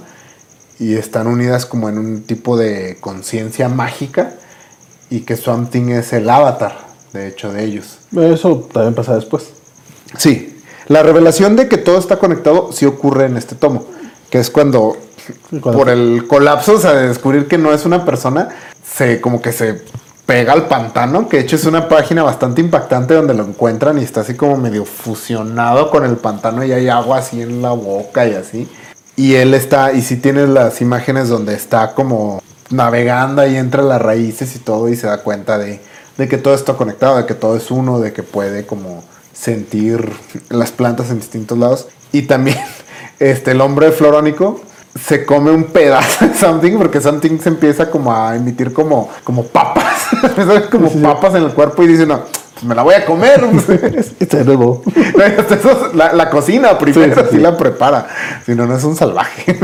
[0.78, 4.34] y están unidas como en un tipo de conciencia mágica
[5.10, 6.78] y que Swamp Thing es el avatar,
[7.12, 7.98] de hecho, de ellos.
[8.16, 9.50] Eso también pasa después.
[10.16, 10.51] Sí,
[10.88, 13.86] la revelación de que todo está conectado sí ocurre en este tomo,
[14.30, 14.96] que es cuando,
[15.50, 18.48] Sí, por el colapso, o sea, de descubrir que no es una persona,
[18.84, 19.82] se como que se
[20.26, 24.02] pega al pantano, que de hecho es una página bastante impactante donde lo encuentran y
[24.02, 28.26] está así como medio fusionado con el pantano y hay agua así en la boca
[28.26, 28.68] y así.
[29.14, 34.00] Y él está, y si tienes las imágenes donde está como navegando ahí entre las
[34.00, 35.80] raíces y todo y se da cuenta de,
[36.16, 39.04] de que todo está conectado, de que todo es uno, de que puede como
[39.42, 40.08] sentir
[40.50, 41.88] las plantas en distintos lados.
[42.12, 42.58] Y también
[43.18, 44.60] este, el hombre florónico
[44.98, 49.44] se come un pedazo de something porque something se empieza como a emitir como, como
[49.44, 50.02] papas,
[50.70, 52.20] como papas en el cuerpo y dice, no,
[52.52, 53.42] pues me la voy a comer.
[54.20, 54.80] It's edible.
[55.16, 58.06] No, hasta eso es la, la cocina primero, Sí, la prepara.
[58.46, 59.58] Si no, no es un salvaje.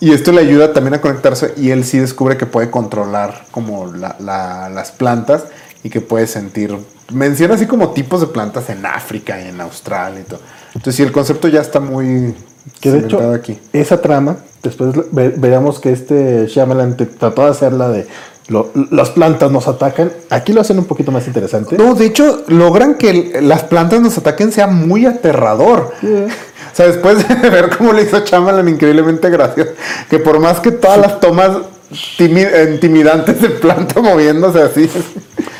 [0.00, 3.86] y esto le ayuda también a conectarse y él sí descubre que puede controlar como
[3.86, 5.44] la- la- las plantas
[5.82, 6.76] y que puede sentir.
[7.12, 10.40] Menciona así como tipos de plantas en África y en Australia y todo.
[10.68, 12.34] Entonces, sí, el concepto ya está muy
[12.80, 13.58] Que de hecho, aquí.
[13.72, 18.06] esa trama, después ve- veamos que este Shyamalan trató de hacerla de
[18.48, 20.12] lo- las plantas nos atacan.
[20.28, 21.76] Aquí lo hacen un poquito más interesante.
[21.78, 25.92] No, de hecho, logran que las plantas nos ataquen sea muy aterrador.
[26.72, 29.72] O sea, después de ver cómo le hizo Chamalan increíblemente gracioso,
[30.08, 31.50] que por más que todas las tomas
[32.18, 34.88] intimidantes de planta moviéndose así.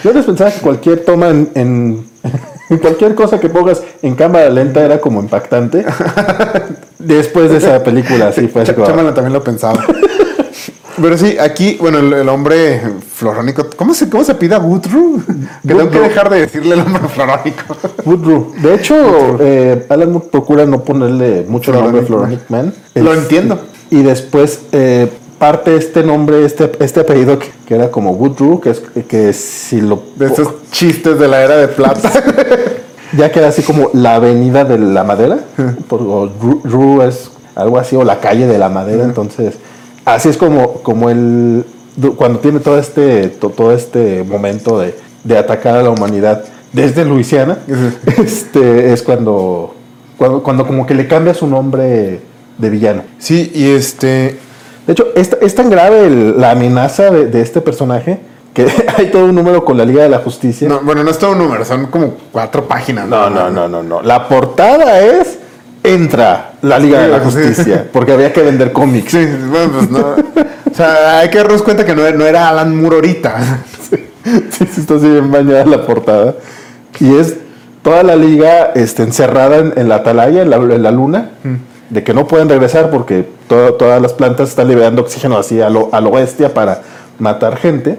[0.05, 2.11] Yo les pensaba que cualquier toma en, en-
[2.71, 5.85] en cualquier cosa que pongas en cámara lenta era como impactante.
[6.99, 9.85] Después de esa película, sí, fue así Ch- Shyamalan también lo pensaba.
[11.03, 12.81] Pero sí, aquí, bueno, el, el hombre
[13.12, 15.21] florónico, ¿cómo se, cómo se pide a Woodrow?
[15.66, 17.62] Que tengo que dejar de decirle el hombre florónico.
[18.05, 18.53] Woodrow.
[18.61, 22.73] De hecho, eh, Alan procura no ponerle mucho nombre a Floronic Man.
[22.95, 23.61] Lo entiendo.
[23.90, 28.70] Y después, eh, parte este nombre, este, este apellido que, que era como Woodrue, que
[28.70, 32.12] es que si lo De esos chistes de la era de plata.
[33.16, 35.38] ya queda así como la avenida de la madera,
[35.88, 39.55] por, o Ru- Rue es algo así, o la calle de la madera, entonces
[40.05, 41.64] así es como, como el,
[41.96, 46.44] du- cuando tiene todo este, to- todo este momento de, de atacar a la humanidad
[46.74, 47.59] desde Luisiana,
[48.18, 49.74] este, es cuando,
[50.18, 52.20] cuando, cuando como que le cambia su nombre
[52.59, 53.03] de villano.
[53.18, 54.38] sí, y este.
[54.90, 58.18] De hecho, es, es tan grave el- la amenaza de, de este personaje
[58.53, 60.68] que hay todo un número con la Liga de la Justicia.
[60.68, 63.07] No, bueno, no es todo un número, son como cuatro páginas.
[63.07, 64.03] No, no, no, no, no.
[64.03, 65.38] La portada es
[65.85, 67.20] entra la Liga de la.
[67.20, 69.12] Justicia, porque había que vender cómics.
[69.12, 70.00] Sí, bueno, pues no.
[70.70, 73.37] O sea, hay que darnos cuenta que no, era- no era Alan Moore ahorita.
[74.22, 76.35] Sí, sí, está así bien bañada la portada.
[77.00, 77.37] Y es
[77.83, 81.31] toda la liga este, encerrada en, en la atalaya, en la, en la luna,
[81.90, 85.68] de que no pueden regresar porque to- todas las plantas están liberando oxígeno así a
[85.68, 86.83] lo, a lo bestia para
[87.18, 87.98] matar gente.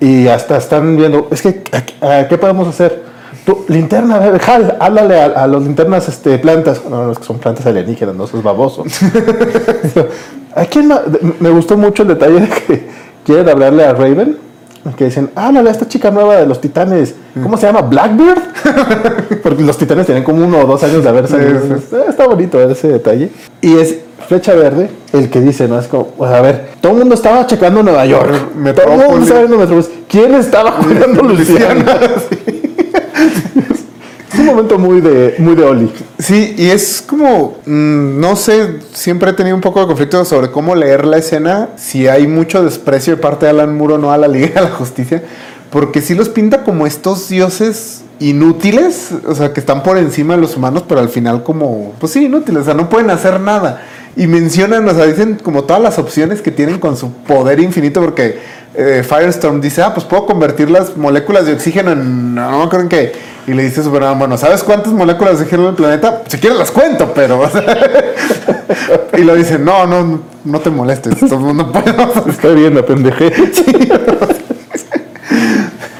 [0.00, 1.62] Y hasta están viendo, es que,
[2.02, 3.02] ¿a- a- ¿qué podemos hacer?
[3.46, 6.82] Tú, linterna, Hal, háblale a, a los linternas este, plantas.
[6.88, 8.84] No, no, es que son plantas alienígenas, no, eso es baboso.
[10.54, 11.02] ¿A quién ma-
[11.38, 12.88] Me gustó mucho el detalle de que
[13.24, 14.36] quieren hablarle a Raven.
[14.96, 17.14] Que dicen, háblale a esta chica nueva de los titanes.
[17.42, 17.82] ¿Cómo se llama?
[17.82, 18.42] ¿Blackbeard?
[19.42, 21.60] Porque los titanes tienen como uno o dos años de haber salido.
[21.60, 23.30] Sí, Eh, Está bonito ese detalle.
[23.60, 25.78] Y es Flecha Verde el que dice, ¿no?
[25.78, 28.32] Es como, pues, a ver, todo el mundo estaba checando Nueva York.
[28.74, 29.90] Todo el mundo estaba viendo Metrópolis.
[30.08, 31.98] ¿Quién estaba cuidando Luciana?
[32.02, 33.84] es
[34.40, 35.92] un momento muy de, muy de Oli.
[36.18, 40.50] Sí, y es como, mm, no sé, siempre he tenido un poco de conflicto sobre
[40.50, 44.12] cómo leer la escena, si hay mucho desprecio de parte de Alan Moore o no
[44.12, 45.22] a la Liga de la Justicia,
[45.70, 50.40] porque sí los pinta como estos dioses inútiles, o sea, que están por encima de
[50.40, 53.82] los humanos, pero al final como, pues sí, inútiles, o sea, no pueden hacer nada.
[54.16, 58.00] Y mencionan, o sea, dicen como todas las opciones que tienen con su poder infinito,
[58.00, 58.38] porque
[58.74, 63.12] eh, Firestorm dice, ah, pues puedo convertir las moléculas de oxígeno en, no en qué.
[63.46, 66.22] Y le dice Superman, bueno, ¿sabes cuántas moléculas de en el planeta?
[66.28, 67.40] Si quieres las cuento, pero...
[67.40, 67.76] o sea,
[69.16, 71.90] y lo dice, no, no, no te molestes, todo el mundo puede.
[72.30, 73.32] Está bien, la pendeje.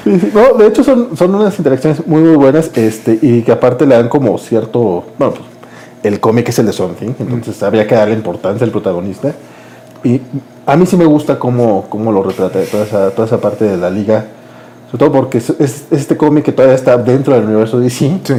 [0.03, 3.95] No, de hecho son, son unas interacciones muy muy buenas este, y que aparte le
[3.95, 5.05] dan como cierto...
[5.17, 5.45] Bueno, pues
[6.03, 9.33] el cómic es el de Something, entonces había que darle importancia al protagonista.
[10.03, 10.19] Y
[10.65, 13.77] a mí sí me gusta cómo, cómo lo retrata, toda esa, toda esa parte de
[13.77, 14.25] la liga.
[14.91, 18.19] Sobre todo porque es, es- es este cómic que todavía está dentro del universo DC.
[18.23, 18.33] Sí.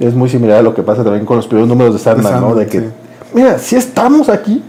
[0.00, 2.40] Es muy similar a lo que pasa también con los primeros números de Sandman, De
[2.40, 2.54] ¿no?
[2.54, 2.86] De que, sí.
[3.32, 4.60] mira, sí estamos aquí,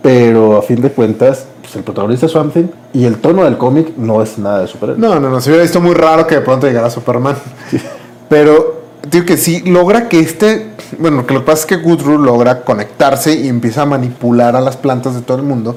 [0.00, 3.58] pero a fin de cuentas, pues el protagonista es Swamp Thing y el tono del
[3.58, 5.00] cómic no es nada de superhéroe.
[5.00, 7.34] No, no, no, se hubiera visto muy raro que de pronto llegara Superman.
[8.28, 12.18] Pero, digo que sí, logra que este, bueno, que lo que pasa es que Woodrue
[12.18, 15.76] logra conectarse y empieza a manipular a las plantas de todo el mundo.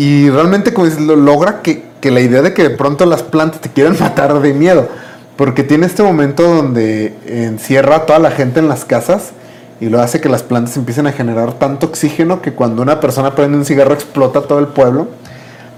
[0.00, 3.68] Y realmente lo- logra que, que la idea de que de pronto las plantas te
[3.68, 4.88] quieran matar de miedo.
[5.36, 9.32] Porque tiene este momento donde encierra a toda la gente en las casas
[9.78, 13.34] y lo hace que las plantas empiecen a generar tanto oxígeno que cuando una persona
[13.34, 15.08] prende un cigarro explota todo el pueblo.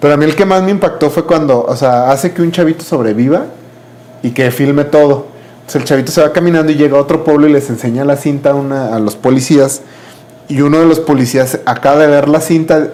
[0.01, 2.53] Pero a mí el que más me impactó fue cuando, o sea, hace que un
[2.53, 3.47] chavito sobreviva
[4.23, 5.27] y que filme todo.
[5.63, 8.17] Entonces el chavito se va caminando y llega a otro pueblo y les enseña la
[8.17, 9.83] cinta a, a los policías.
[10.49, 12.89] Y uno de los policías acaba de ver la cinta,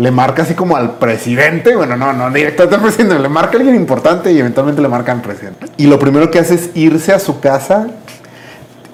[0.00, 1.76] le marca así como al presidente.
[1.76, 5.12] Bueno, no, no directamente al presidente, le marca a alguien importante y eventualmente le marca
[5.12, 5.66] al presidente.
[5.76, 7.88] Y lo primero que hace es irse a su casa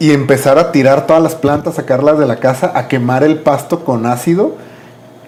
[0.00, 3.84] y empezar a tirar todas las plantas, sacarlas de la casa, a quemar el pasto
[3.84, 4.56] con ácido.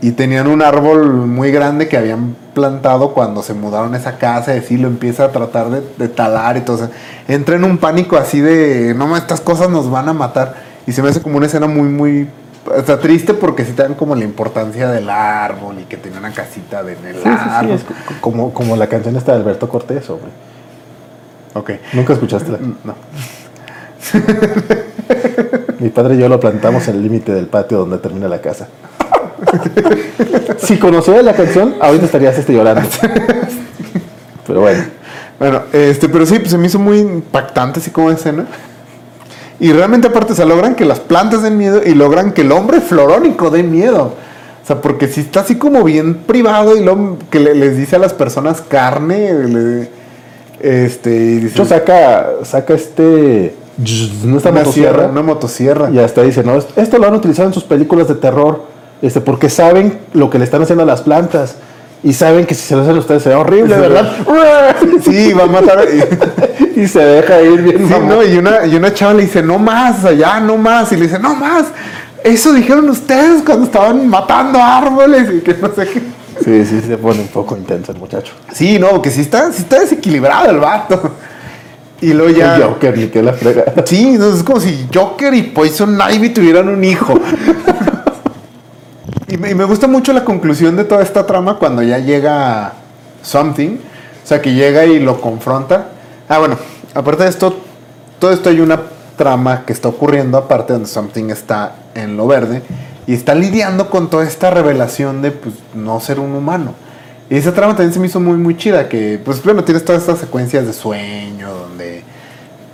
[0.01, 4.55] Y tenían un árbol muy grande que habían plantado cuando se mudaron a esa casa
[4.55, 6.91] y así lo empieza a tratar de, de talar y todo.
[7.29, 10.57] Entra en un pánico así de, no, estas cosas nos van a matar.
[10.89, 12.29] Y se me hace como una escena muy, muy...
[12.77, 16.33] Está triste porque sí te dan como la importancia del árbol y que tenía una
[16.33, 17.75] casita de, en el Sí, sí, sí, árbol.
[17.77, 17.85] es
[18.21, 20.31] como, como la canción esta de Alberto Cortés, hombre.
[21.55, 21.71] Ok.
[21.93, 22.59] ¿Nunca escuchaste la?
[22.85, 22.95] No.
[25.81, 28.69] Mi padre y yo lo plantamos en el límite del patio donde termina la casa.
[30.59, 32.89] si conocieras la canción, ahorita estarías este llorando.
[34.47, 34.85] Pero bueno.
[35.39, 38.45] Bueno, este, pero sí, pues se me hizo muy impactante así como escena.
[39.61, 42.81] Y realmente aparte se logran que las plantas den miedo y logran que el hombre
[42.81, 44.15] florónico dé miedo.
[44.63, 47.97] O sea, porque si está así como bien privado y lo que le- les dice
[47.97, 49.89] a las personas carne, le-
[50.61, 53.55] este, y dice, saca, saca este.
[54.25, 54.73] No esta una motosierra.
[54.99, 55.91] sierra, una motosierra.
[55.91, 58.63] Y hasta dice, no, esto lo han utilizado en sus películas de terror.
[59.01, 61.57] Este, porque saben lo que le están haciendo a las plantas.
[62.05, 63.77] Y saben que si se lo hacen ustedes será horrible.
[63.77, 64.13] ¿verdad?
[65.05, 65.85] Sí, va a matar.
[66.77, 67.89] y- se deja ir bien.
[67.89, 70.93] Sí, no, y una, y una chava le dice, no más, allá, no más.
[70.93, 71.67] Y le dice, no más.
[72.23, 76.03] Eso dijeron ustedes cuando estaban matando árboles y que no sé qué.
[76.45, 78.33] Sí, sí, se pone un poco intenso el muchacho.
[78.53, 81.15] Sí, no, que sí está, sí está desequilibrado el vato.
[82.01, 82.57] Y luego ya.
[82.57, 83.65] El Joker, ni que la frega.
[83.85, 87.19] Sí, no, es como si Joker y Poison Ivy tuvieran un hijo.
[89.29, 92.73] y, me, gusta mucho la conclusión de toda esta trama cuando ya llega
[93.23, 93.77] Something.
[94.25, 95.89] O sea, que llega y lo confronta.
[96.29, 96.59] Ah, bueno,
[96.95, 97.57] aparte de esto,
[98.19, 98.81] todo esto hay una
[99.17, 102.63] trama que está ocurriendo aparte donde Something está en lo verde
[103.07, 106.75] y está lidiando con toda esta revelación de pues, no ser un humano.
[107.31, 110.03] Y esa trama también se me hizo muy, muy chida, que pues bueno, tienes todas
[110.03, 112.03] estas secuencias de sueño donde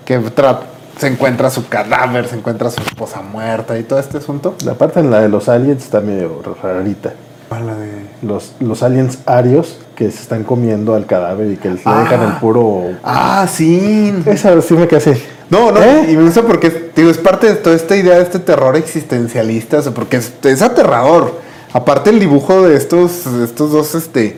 [0.04, 0.60] que tra-
[0.98, 4.54] se encuentra su cadáver, se encuentra su esposa muerta y todo este asunto.
[4.64, 7.12] La parte en la de los aliens está medio rarita.
[7.50, 8.04] la de...
[8.22, 12.00] Los, los aliens arios que se están comiendo al cadáver y que le Ah.
[12.00, 12.92] dejan el puro.
[13.02, 14.14] Ah, sí.
[14.26, 15.24] Esa sí me quedé así.
[15.50, 16.06] No, no, ¿Eh?
[16.10, 19.78] y me gusta porque digo, es parte de toda esta idea de este terror existencialista,
[19.78, 21.38] o sea, porque es, es aterrador.
[21.72, 24.36] Aparte el dibujo de estos, estos dos, este,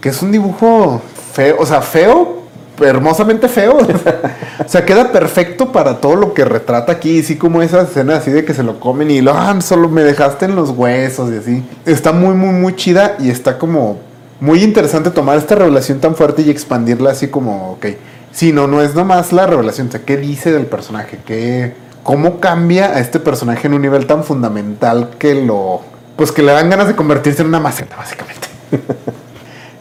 [0.00, 2.37] que es un dibujo feo, o sea, feo,
[2.80, 3.78] hermosamente feo.
[4.64, 8.30] o sea, queda perfecto para todo lo que retrata aquí, así como esa escena así
[8.30, 11.36] de que se lo comen y lo, ah, solo me dejaste en los huesos y
[11.36, 11.64] así.
[11.86, 13.98] Está muy, muy, muy chida y está como
[14.40, 17.86] muy interesante tomar esta revelación tan fuerte y expandirla así como, ok,
[18.32, 22.38] sí, no, no es nomás la revelación, o sea, qué dice del personaje, qué, cómo
[22.40, 25.82] cambia a este personaje en un nivel tan fundamental que lo,
[26.16, 28.48] pues que le dan ganas de convertirse en una maceta, básicamente.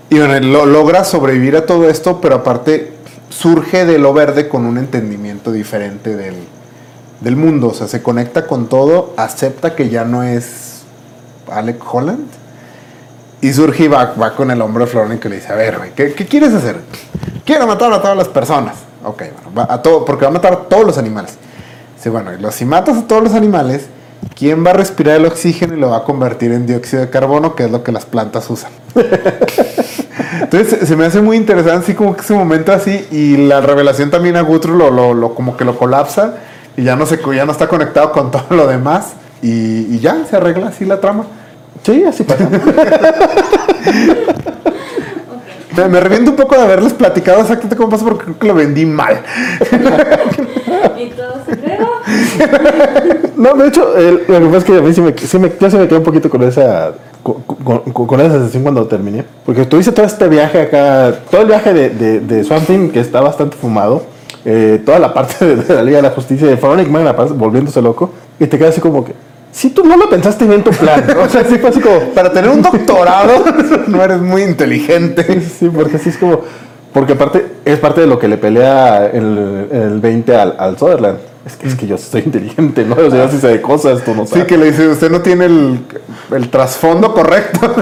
[0.09, 2.93] y bueno, lo, logra sobrevivir a todo esto, pero aparte
[3.29, 6.35] surge de lo verde con un entendimiento diferente del,
[7.21, 10.83] del mundo, o sea, se conecta con todo, acepta que ya no es
[11.51, 12.27] Alec Holland.
[13.39, 15.91] Y surge y va, va con el hombre florón que le dice, a ver, güey,
[15.93, 16.77] ¿qué, qué quieres hacer?
[17.45, 18.75] Quiero matar a todas las personas.
[19.03, 21.37] Ok, bueno, va a todo, porque va a matar a todos los animales.
[21.95, 23.87] Dice, bueno, y los- si matas a todos los animales,
[24.35, 27.55] ¿quién va a respirar el oxígeno y lo va a convertir en dióxido de carbono,
[27.55, 28.71] que es lo que las plantas usan?
[30.41, 34.09] Entonces se- me hace muy interesante así como que ese momento así y la revelación
[34.11, 36.35] también a Guthrie lo, lo, lo- como que lo colapsa
[36.75, 39.49] y ya no, se, ya no está conectado con todo lo demás y,
[39.95, 41.25] y ya se arregla así la trama.
[41.83, 42.49] Sí, así pasa.
[45.75, 48.53] Me, me arrepiento un poco de haberles platicado exactamente cómo pasa porque creo que lo
[48.55, 49.21] vendí mal.
[50.97, 51.57] Y todo se.
[53.35, 55.51] No, de hecho, el- lo que pasa es que a mí sí me, sí me,
[55.59, 59.25] ya se me quedó un poquito con esa con, con- con esa sensación cuando terminé.
[59.45, 62.99] Porque tuviste todo este viaje acá, todo el viaje de, de, de Swamp Thing que
[62.99, 64.03] está bastante fumado,
[64.45, 67.81] eh, toda la parte de, de la Liga de la Justicia, de Man aparte, volviéndose
[67.81, 69.13] loco, y te quedas así como que,
[69.57, 71.21] si tú no lo pensaste bien tu plan, ¿no?
[71.23, 73.43] o sea, sí fue así como, Para tener un doctorado
[73.87, 75.41] no eres muy inteligente.
[75.41, 76.41] Sí, porque así es como.
[76.93, 81.17] Porque aparte, es parte de lo que le pelea el, el 20 al, al Sutherland.
[81.45, 82.95] Es que, es que yo soy inteligente, ¿no?
[82.95, 84.45] O sea, yo sí sé de cosas, tú no Sí, sabes.
[84.47, 85.79] que le dice, usted no tiene el,
[86.35, 87.73] el trasfondo correcto.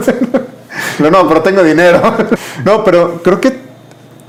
[0.99, 2.01] no, no, pero tengo dinero.
[2.63, 3.53] no, pero creo que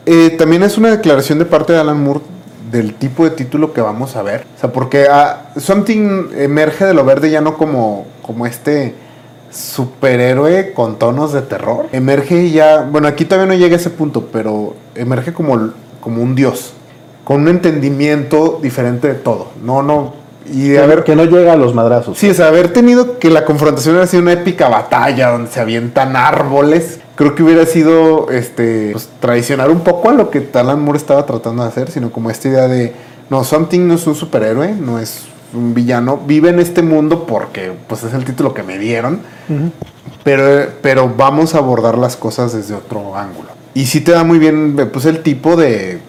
[0.07, 2.21] eh, también es una declaración de parte de Alan Moore
[2.71, 4.47] del tipo de título que vamos a ver.
[4.57, 8.95] O sea, porque ah, Something emerge de lo verde ya no como, como este
[9.51, 11.87] superhéroe con tonos de terror.
[11.93, 16.35] Emerge ya, bueno, aquí todavía no llega a ese punto, pero emerge como, como un
[16.35, 16.73] dios.
[17.25, 19.49] Con un entendimiento diferente de todo.
[19.63, 20.15] No, no.
[20.49, 22.19] Y de Que, haber que no llega a los madrazos.
[22.19, 25.59] Sí, o sea, haber tenido que la confrontación hubiera sido una épica batalla donde se
[25.59, 30.81] avientan árboles, creo que hubiera sido este pues, traicionar un poco a lo que Alan
[30.83, 32.95] Moore estaba tratando de hacer, sino como esta idea de
[33.29, 37.73] no, Something no es un superhéroe, no es un villano, vive en este mundo porque
[37.89, 39.21] pues es el título que me dieron,
[40.23, 43.49] pero, pero vamos a abordar las cosas desde otro ángulo.
[43.75, 46.01] Y sí te da muy bien pues el tipo de,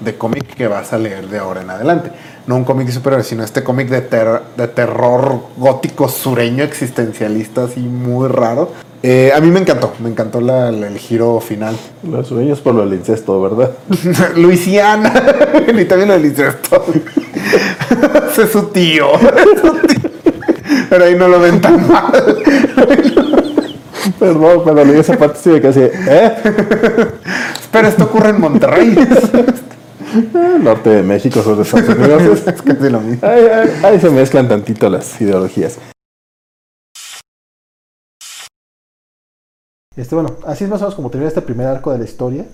[0.00, 2.10] de cómic que vas a leer de ahora en adelante.
[2.46, 7.64] No un cómic de superhéroes, sino este cómic de, ter- de terror gótico sureño existencialista
[7.64, 8.72] así muy raro.
[9.02, 11.76] Eh, a mí me encantó, me encantó la- la- el giro final.
[12.02, 13.70] Los sueños por lo del incesto, ¿verdad?
[14.36, 15.12] Luisiana,
[15.68, 16.84] y también lo del incesto.
[18.38, 19.08] Es su tío.
[20.90, 22.12] Pero ahí no lo ven tan mal.
[24.18, 26.32] Perdón, cuando leí esa parte sí me quedé así, ¿eh?
[27.72, 28.94] Pero esto ocurre en Monterrey.
[28.96, 32.40] Eh, Norte de México, sur de Estados Unidos.
[32.46, 33.26] es casi lo mismo.
[33.28, 35.78] Ahí, ahí- ahí se mezclan tantito las ideologías.
[39.98, 42.46] Este, bueno, así es más o menos como termina este primer arco de la historia.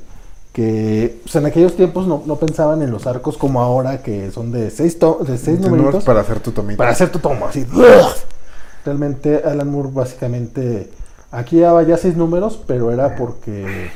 [0.54, 4.50] Que pues, en aquellos tiempos no, no pensaban en los arcos como ahora, que son
[4.50, 6.78] de seis, de seis numeritos para hacer tu tomito.
[6.78, 7.66] para hacer tu tomo, así.
[8.84, 10.90] Realmente Alan Moore básicamente
[11.30, 13.90] aquí daba ya seis números, pero era porque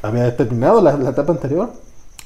[0.00, 1.72] había terminado la, la etapa anterior,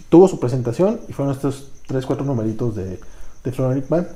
[0.09, 3.01] tuvo su presentación y fueron estos tres, cuatro numeritos de,
[3.43, 4.07] de Floronic Man.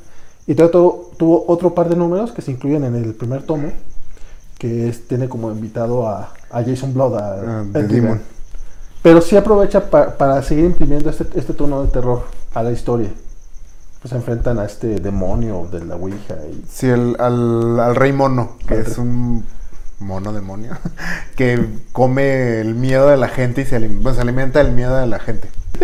[0.46, 3.72] Y todavía tuvo, tuvo otro par de números que se incluyen en el primer tomo,
[4.64, 8.18] que es, tiene como invitado a, a Jason Blood, a Ah, Demon.
[9.02, 13.10] Pero sí aprovecha pa- para seguir imprimiendo este, este tono de terror a la historia.
[14.00, 18.14] Pues se enfrentan a este demonio de la Ouija y Sí, el, al, al rey
[18.14, 19.44] mono, que es un
[20.00, 20.72] mono demonio,
[21.36, 21.62] que
[21.92, 25.06] come el miedo de la gente y se, alim- bueno, se alimenta del miedo de
[25.06, 25.50] la gente.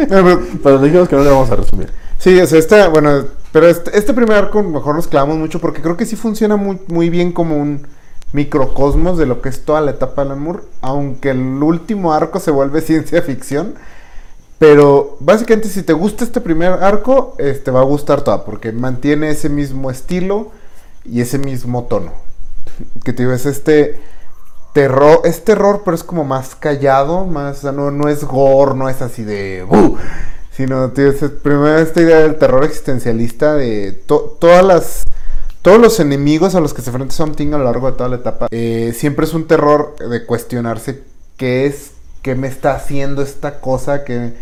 [0.63, 1.91] Pero dijimos que no le vamos a resumir.
[2.17, 5.83] Sí, o sea, este, bueno, pero este, este primer arco mejor nos clavamos mucho porque
[5.83, 7.87] creo que sí funciona muy, muy bien como un
[8.33, 12.51] microcosmos de lo que es toda la etapa de Alan aunque el último arco se
[12.51, 13.75] vuelve ciencia ficción.
[14.59, 19.31] Pero básicamente si te gusta este primer arco, te va a gustar toda, porque mantiene
[19.31, 20.51] ese mismo estilo
[21.05, 22.13] y ese mismo tono.
[23.05, 23.99] Que te digo, es este
[24.75, 29.01] terror, es terror, pero es como más callado, más, no, no es gore, no es
[29.03, 29.97] así de "Uh",
[30.53, 35.03] sino tío, es primero esta idea del terror existencialista de to- todas las
[35.63, 38.17] todos los enemigos a los que se enfrenta Something a lo largo de toda la
[38.17, 41.03] etapa eh, siempre es un terror de cuestionarse
[41.37, 41.93] qué es
[42.23, 44.35] qué me está haciendo esta cosa que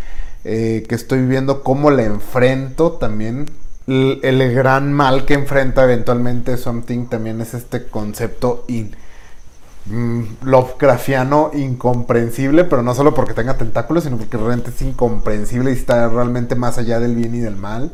[0.45, 3.47] eh, que estoy viviendo cómo la enfrento también
[3.89, 8.95] el, gran mal que enfrenta eventualmente Something también es este concepto in-
[9.87, 15.75] mm, Lovecraftiano incomprensible, pero no solo porque tenga tentáculos, sino porque realmente es incomprensible y
[15.75, 17.91] está realmente más allá del bien y del mal.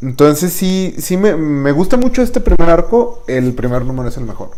[0.00, 4.24] Entonces sí, sí me, me gusta mucho este primer arco, el primer número es el
[4.24, 4.50] mejor.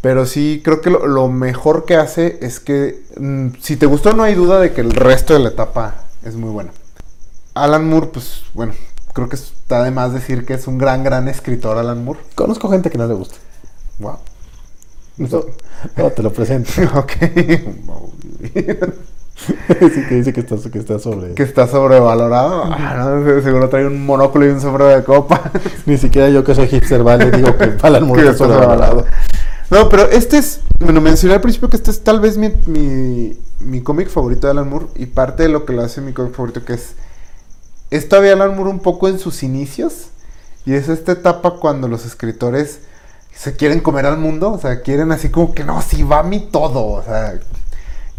[0.00, 4.12] Pero sí, creo que lo, lo mejor que hace es que mm, si te gustó
[4.12, 6.72] no hay duda de que el resto de la etapa es muy buena.
[7.54, 8.74] Alan Moore, pues bueno,
[9.14, 12.20] creo que está de más decir que es un gran, gran escritor Alan Moore.
[12.34, 13.36] Conozco gente que no le gusta.
[13.98, 14.18] Wow.
[15.16, 15.44] No,
[15.96, 16.70] no, te lo presento.
[16.94, 17.12] ok.
[19.68, 21.34] sí, que dice que está, que está sobre.
[21.34, 22.64] que está sobrevalorado.
[22.64, 25.50] Ah, no, seguro trae un monóculo y un sombrero de copa.
[25.86, 27.66] Ni siquiera yo que soy hipster, vale, digo que
[28.00, 29.04] Moore Que está sobrevalorado.
[29.70, 33.36] No, pero este es, bueno, mencioné al principio que este es tal vez mi, mi,
[33.60, 36.34] mi cómic favorito de Alan Moore y parte de lo que lo hace mi cómic
[36.34, 36.94] favorito que es,
[37.90, 40.06] es todavía Alan Moore un poco en sus inicios
[40.64, 42.80] y es esta etapa cuando los escritores
[43.34, 46.40] se quieren comer al mundo, o sea, quieren así como que no, sí va mi
[46.40, 47.38] todo, o sea,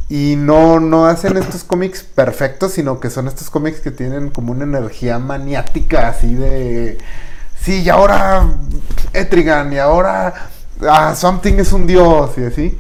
[0.10, 4.52] y no, no hacen estos cómics perfectos, sino que son estos cómics que tienen como
[4.54, 6.98] una energía maniática así de...
[7.62, 8.48] Sí, y ahora
[9.14, 10.34] Etrigan, y ahora
[10.88, 12.80] ah, Something es un dios, y así.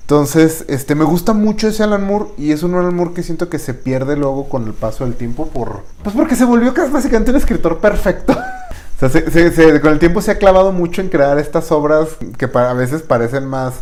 [0.00, 3.48] Entonces, este, me gusta mucho ese Alan Moore, y es un Alan Moore que siento
[3.48, 5.84] que se pierde luego con el paso del tiempo por...
[6.02, 8.36] Pues porque se volvió casi básicamente un escritor perfecto.
[8.96, 11.72] O sea, se- se- se- con el tiempo se ha clavado mucho en crear estas
[11.72, 13.74] obras que a veces parecen más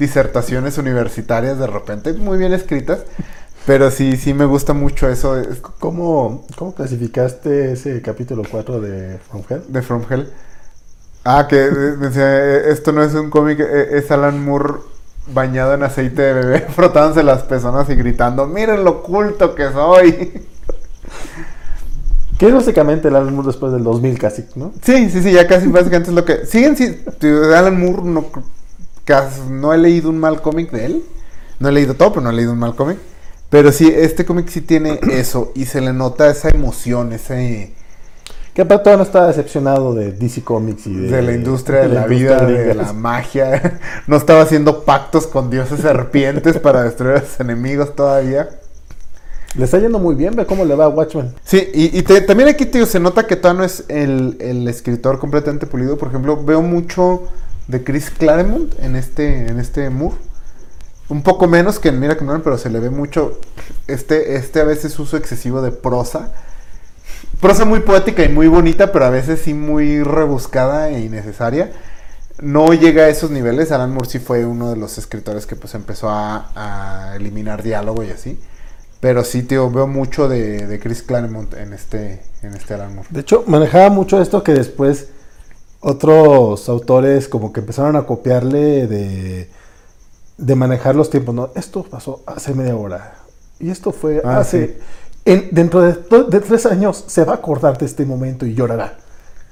[0.00, 3.04] disertaciones universitarias de repente, muy bien escritas.
[3.66, 5.36] Pero sí, sí me gusta mucho eso
[5.78, 9.62] ¿Cómo, ¿Cómo clasificaste ese capítulo 4 de From Hell?
[9.68, 10.32] de From Hell.
[11.24, 11.70] Ah, que eh,
[12.00, 14.74] decía, eh, esto no es un cómic, eh, es Alan Moore
[15.32, 20.46] bañado en aceite de bebé, frotándose las pezonas y gritando, miren lo culto que soy.
[22.38, 24.72] Que es básicamente el Alan Moore después del 2000 casi, ¿no?
[24.82, 26.46] Sí, sí, sí, ya casi básicamente es lo que...
[26.46, 27.04] Siguen, sí,
[27.54, 28.24] Alan Moore, no,
[29.48, 31.04] no he leído un mal cómic de él.
[31.58, 32.98] No he leído todo, pero no he leído un mal cómic.
[33.50, 37.74] Pero sí, este cómic sí tiene eso y se le nota esa emoción, ese...
[38.54, 41.88] Que aparte todavía no está decepcionado de DC Comics y de, de la industria de,
[41.88, 43.78] la, industria vida, de la magia.
[44.08, 48.48] No estaba haciendo pactos con dioses serpientes para destruir a sus enemigos todavía.
[49.54, 51.32] Le está yendo muy bien, ve cómo le va a Watchmen.
[51.44, 54.66] Sí, y, y te- también aquí tío, se nota que todavía no es el, el
[54.68, 55.96] escritor completamente pulido.
[55.98, 57.22] Por ejemplo, veo mucho
[57.70, 60.16] de Chris Claremont en este, en este Moore.
[61.08, 63.40] Un poco menos que en Mira pero se le ve mucho
[63.86, 66.32] este, este a veces uso excesivo de prosa.
[67.40, 71.72] Prosa muy poética y muy bonita, pero a veces sí muy rebuscada e innecesaria.
[72.40, 73.72] No llega a esos niveles.
[73.72, 78.02] Alan Moore sí fue uno de los escritores que pues empezó a, a eliminar diálogo
[78.04, 78.38] y así.
[79.00, 83.08] Pero sí, tío, veo mucho de, de Chris Claremont en este, en este Alan Moore.
[83.10, 85.08] De hecho, manejaba mucho esto que después
[85.80, 89.48] otros autores como que empezaron a copiarle de,
[90.36, 91.50] de manejar los tiempos, ¿no?
[91.54, 93.14] Esto pasó hace media hora.
[93.58, 94.66] Y esto fue Ah, hace...
[94.66, 94.74] sí.
[95.24, 95.94] en- dentro de,
[96.28, 98.98] de tres años se va a acordar de este momento y llorará.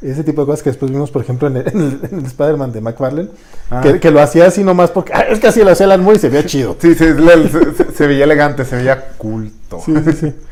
[0.01, 1.67] Ese tipo de cosas que después vimos, por ejemplo, en el,
[2.13, 3.29] el- Spider-Man de McFarlane,
[3.71, 3.81] Ah.
[3.83, 6.19] que, que lo hacía así nomás porque ah, es que así lo hacía Alan Moore
[6.19, 6.77] y se veía chido.
[6.81, 9.81] Sí, sí, se, se- se veía elegante, se veía culto.
[9.85, 10.35] Sí, sí, sí.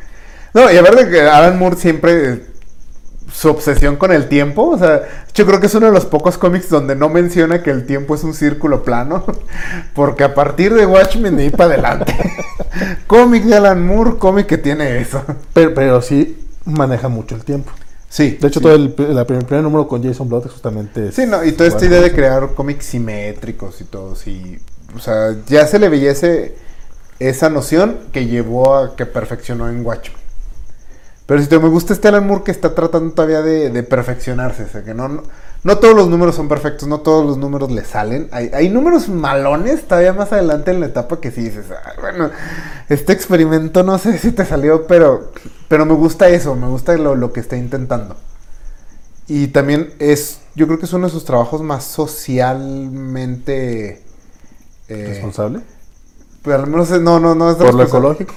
[0.55, 2.43] No, y aparte que Alan Moore siempre eh,
[3.37, 5.03] su obsesión con el tiempo, o sea,
[5.35, 8.15] yo creo que es uno de los pocos cómics donde no menciona que el tiempo
[8.15, 9.27] es un círculo plano,
[9.95, 12.17] porque a partir de Watchmen de ahí para adelante.
[13.07, 15.23] cómic de Alan Moore, cómic que tiene eso.
[15.53, 17.73] Pero, pero sí maneja mucho el tiempo.
[18.09, 18.39] Sí.
[18.41, 18.63] De hecho, sí.
[18.63, 21.13] todo el, la primer, primer número con Jason Blood es justamente...
[21.13, 24.59] Sí, no, y toda esta idea de crear cómics simétricos y todo, sí.
[24.97, 26.57] O sea, ya se le veía ese,
[27.19, 30.26] esa noción que llevó a que perfeccionó en Watchmen.
[31.27, 34.63] Pero si te me gusta este Alan Moore que está tratando todavía de, de perfeccionarse,
[34.65, 35.23] o sea, que no, no,
[35.65, 38.29] no todos los números son perfectos, no todos los números le salen.
[38.31, 42.31] Hay, hay números malones todavía más adelante en la etapa que sí dices, "Ah, bueno,
[42.89, 45.33] este experimento no sé si te salió, pero,
[45.69, 48.17] pero me gusta eso, me gusta lo, lo que está intentando.
[49.29, 54.03] Y también es, yo creo que es uno de sus trabajos más socialmente...
[54.89, 55.61] eh, ¿Responsable?
[56.43, 58.33] pues al menos no, no, no es ¿Por lo ecológico?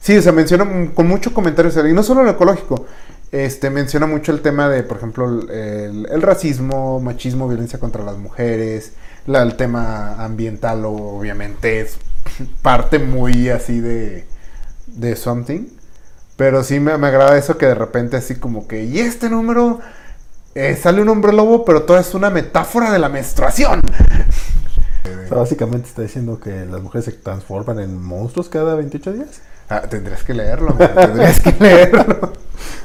[0.00, 2.86] Sí, o sea, menciona con mucho comentario, o sea, y no solo lo ecológico,
[3.32, 8.92] este, menciona mucho el tema de, por ejemplo, el, racismo, machismo, violencia contra las mujeres,
[9.26, 11.98] el tema ambiental, obviamente, es
[12.62, 14.24] parte muy así de,
[14.86, 15.66] de Something,
[16.36, 19.80] pero sí me, me agrada eso que de repente así como que, y este número,
[20.54, 23.80] eh, sale un hombre lobo, pero todo es una metáfora de la menstruación.
[25.04, 29.40] O sea, básicamente está diciendo que las mujeres se transforman en monstruos cada 28 días.
[29.68, 32.32] Ah, tendrías que leerlo, tendrías que leerlo.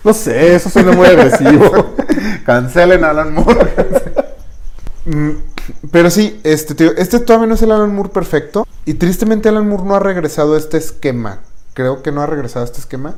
[0.04, 1.96] No sé, eso suena muy agresivo.
[2.46, 3.74] Cancelen a Alan Moore.
[5.06, 5.32] Mm,
[5.92, 8.68] Pero sí, este, tío, este todavía no es el Alan Moore perfecto.
[8.86, 11.40] Y tristemente Alan Moore no ha regresado a este esquema.
[11.74, 13.16] Creo que no ha regresado a este esquema.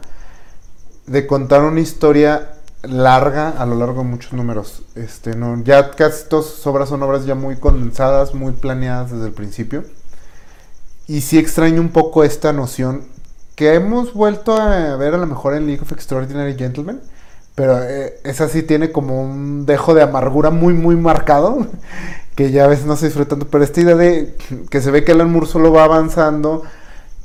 [1.07, 2.51] De contar una historia
[2.84, 4.84] larga a lo largo de muchos números.
[4.93, 9.26] Este, no, ya casi todas sus obras son obras ya muy condensadas, muy planeadas desde
[9.26, 9.84] el principio.
[11.07, 13.14] Y sí extraño un poco esta noción
[13.56, 17.01] que hemos vuelto a ver a lo mejor en League of Extraordinary Gentlemen.
[17.56, 21.68] Pero eh, esa sí tiene como un dejo de amargura muy, muy marcado.
[22.36, 23.47] Que ya a veces no se disfruta tanto.
[23.47, 24.36] Pero esta idea de
[24.70, 26.64] que se ve que Alan Moore solo va avanzando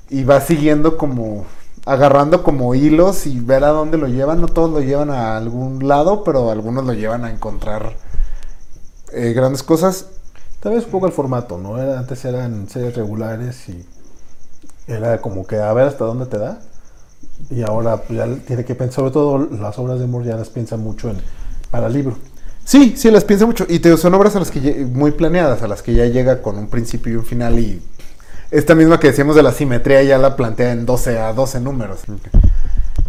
[0.09, 1.47] y va siguiendo como.
[1.85, 4.41] agarrando como hilos y ver a dónde lo llevan.
[4.41, 7.97] No todos lo llevan a algún lado, pero algunos lo llevan a encontrar
[9.13, 10.07] eh, grandes cosas.
[10.61, 11.75] Tal vez un poco el formato, ¿no?
[11.75, 13.85] Antes eran series regulares y
[14.95, 16.61] era como que a ver hasta dónde te da.
[17.51, 20.51] Y ahora pues, ya tiene que pensar, sobre todo las obras de Moore ya las
[20.51, 21.17] piensan mucho en
[21.71, 22.17] para libro.
[22.65, 23.67] Sí, sí, las pienso mucho.
[23.69, 26.59] Y te, son obras a las que muy planeadas, a las que ya llega con
[26.59, 27.59] un principio y un final.
[27.59, 27.83] Y
[28.51, 32.01] esta misma que decíamos de la simetría ya la plantea en 12 a 12 números.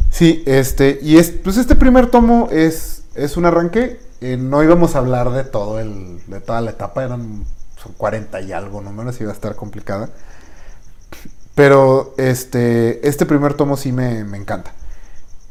[0.10, 4.00] Sí, este, y es, pues este primer tomo es, es un arranque.
[4.22, 7.44] Eh, no íbamos a hablar de todo el, de toda la etapa, eran
[7.82, 10.10] son 40 y algo números, iba a estar complicada.
[11.56, 14.72] Pero este, este primer tomo sí me, me encanta.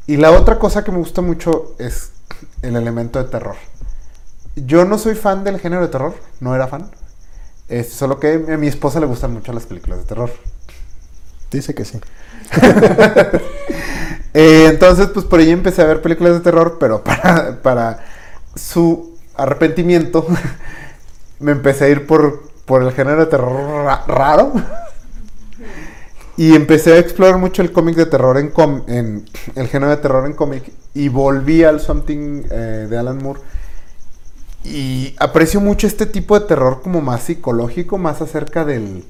[0.07, 2.11] Y la otra cosa que me gusta mucho es
[2.61, 3.55] el elemento de terror.
[4.55, 6.91] Yo no soy fan del género de terror, no era fan.
[7.69, 10.31] Este, solo que a mi esposa le gustan mucho las películas de terror.
[11.51, 11.99] Dice que sí.
[14.33, 17.99] Eh, entonces, pues por ahí empecé a ver películas de terror, pero para, para
[18.55, 20.25] su arrepentimiento
[21.39, 24.53] me empecé a ir por, por el género de terror ra- raro.
[26.41, 30.25] Y empecé a explorar mucho el cómic de terror en, com- el género de terror
[30.25, 33.39] en cómic y volví al Something eh, de Alan Moore.
[34.63, 39.03] Y aprecio mucho este tipo de terror como más psicológico, más acerca del,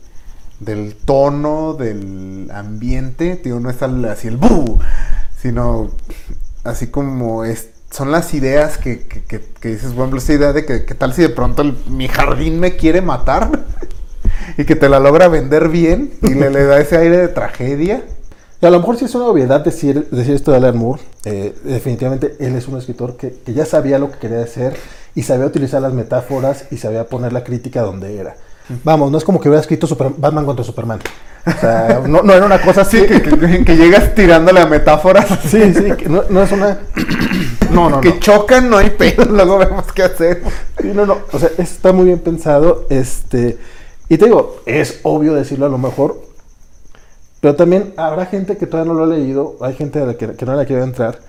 [0.59, 3.37] del tono, del ambiente.
[3.37, 4.79] Tío, no es así el ¡bu!
[5.41, 5.89] sino
[6.65, 10.85] así como es, son las ideas que, que, que- dices, bueno, esta idea de que,
[10.85, 13.49] que tal si de pronto el- mi jardín me quiere matar
[14.57, 18.03] y que te la logra vender bien y le, le da ese aire de tragedia.
[18.61, 21.01] Y a lo mejor sí es una obviedad decir, decir esto de Alan Moore.
[21.25, 24.75] Eh, definitivamente él es un escritor que, que ya sabía lo que quería hacer
[25.15, 28.35] y sabía utilizar las metáforas y sabía poner la crítica donde era.
[28.83, 30.99] Vamos, no es como que hubiera escrito Super- Batman contra Superman.
[31.45, 32.99] O sea, no, no era una cosa así.
[32.99, 35.27] Sí, que, que- que llegas tirándole a metáforas.
[35.47, 36.79] Sí, sí, que no, no es una...
[37.71, 38.19] No, no, que no.
[38.19, 40.43] chocan, no hay pedo, luego vemos qué hacer.
[40.81, 43.57] Sí, no, no, o sea, está muy bien pensado, este,
[44.13, 46.21] y te digo, es obvio decirlo a lo mejor,
[47.39, 50.33] pero también habrá gente que todavía no lo ha leído, hay gente a la que,
[50.33, 51.19] que no le quiere entrar,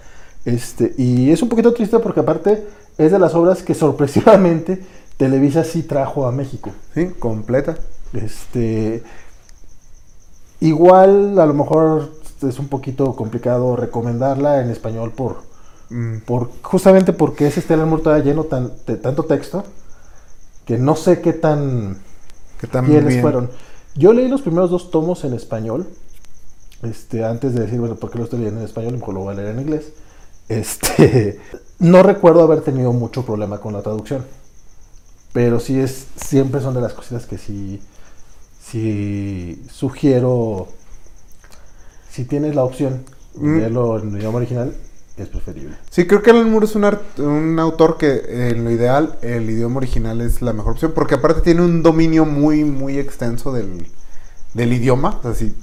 [0.45, 2.67] este, y es un poquito triste porque aparte
[2.99, 4.83] es de las obras que sorpresivamente
[5.17, 6.71] Televisa sí trajo a México.
[6.95, 7.77] Sí, completa.
[8.13, 9.03] Este,
[10.61, 12.11] igual a lo mejor
[12.47, 15.53] es un poquito complicado recomendarla en español por,
[15.93, 19.63] Mm, por, justamente porque ese Stellar Moore todavía lleno tan, de tanto texto
[20.65, 21.99] que no sé qué tan
[22.69, 23.23] que bien.
[23.23, 23.51] fueron.
[23.95, 25.87] Yo leí los primeros dos tomos en español,
[26.83, 28.95] este, antes de decir, bueno, ¿por qué lo estoy leyendo en español?
[28.95, 29.93] Mejor lo voy a leer en inglés.
[30.49, 31.41] Este,
[31.79, 34.25] no recuerdo haber tenido mucho problema con la traducción,
[35.33, 37.81] pero sí es, siempre son de las cositas que sí,
[38.61, 40.69] sí sugiero,
[42.11, 43.05] si tienes la opción
[43.35, 43.59] de Mm.
[43.59, 44.75] leerlo en el idioma original,
[45.17, 45.77] es preferible.
[45.91, 46.85] Sí, creo que Alan Moore es un,
[47.19, 51.43] un autor que en lo ideal el idioma original es la mejor opción, porque aparte
[51.43, 53.87] tiene un dominio muy, muy extenso del,
[54.55, 55.19] del idioma.
[55.19, 55.55] O sea, sí,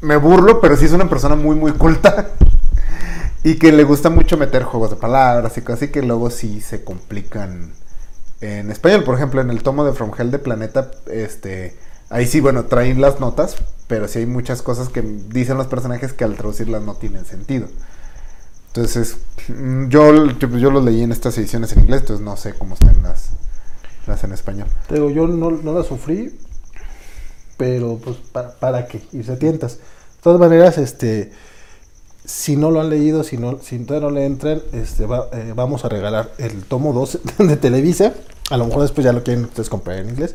[0.00, 2.30] me burlo, pero sí es una persona muy, muy culta.
[3.44, 6.60] y que le gusta mucho meter juegos de palabras y cosas así que luego sí
[6.60, 7.72] se complican
[8.40, 9.04] en español.
[9.04, 11.76] Por ejemplo, en el tomo de From Hell de Planeta, este,
[12.10, 16.12] ahí sí, bueno, traen las notas, pero sí hay muchas cosas que dicen los personajes
[16.12, 17.68] que al traducirlas no tienen sentido.
[18.76, 19.16] Entonces,
[19.48, 23.02] mm, yo, yo, los leí en estas ediciones en inglés, entonces no sé cómo están
[23.02, 23.30] las,
[24.06, 24.68] las en español.
[24.88, 26.36] Te digo, yo no, no la sufrí,
[27.56, 29.76] pero pues para, para qué irse a tientas.
[29.76, 31.32] De todas maneras, este,
[32.24, 35.84] si no lo han leído, si, no, si no le entran, este, va- eh, vamos
[35.84, 38.12] a regalar el tomo 2 de Televisa.
[38.50, 40.34] A lo mejor después ya lo quieren ustedes comprar en inglés.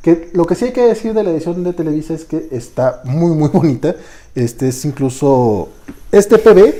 [0.00, 3.02] Que lo que sí hay que decir de la edición de Televisa es que está
[3.04, 3.96] muy, muy bonita.
[4.34, 5.68] Este es incluso
[6.12, 6.74] este PB,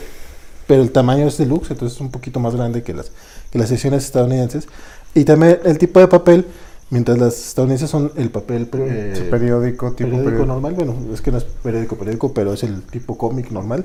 [0.70, 3.10] pero el tamaño es deluxe, entonces es un poquito más grande que las,
[3.50, 4.68] que las ediciones estadounidenses.
[5.16, 6.46] Y también el tipo de papel,
[6.90, 10.46] mientras las estadounidenses son el papel eh, Sí, periódico, tipo periódico periódico.
[10.46, 13.84] normal, bueno, es que no es periódico, periódico, pero es el tipo cómic normal.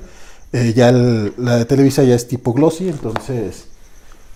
[0.54, 3.66] Eh, ya el- la de Televisa ya es tipo glossy, entonces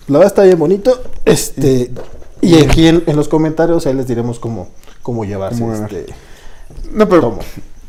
[0.08, 1.00] la verdad está bien bonito.
[1.24, 1.92] Este,
[2.40, 4.70] y aquí en, en los comentarios ahí les diremos cómo,
[5.02, 6.06] cómo llevarse Cómo este
[6.92, 7.38] No, pero tomo.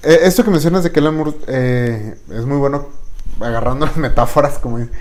[0.03, 3.00] eh, esto que mencionas de Moore eh, es muy bueno
[3.43, 4.91] agarrando las metáforas, como dice.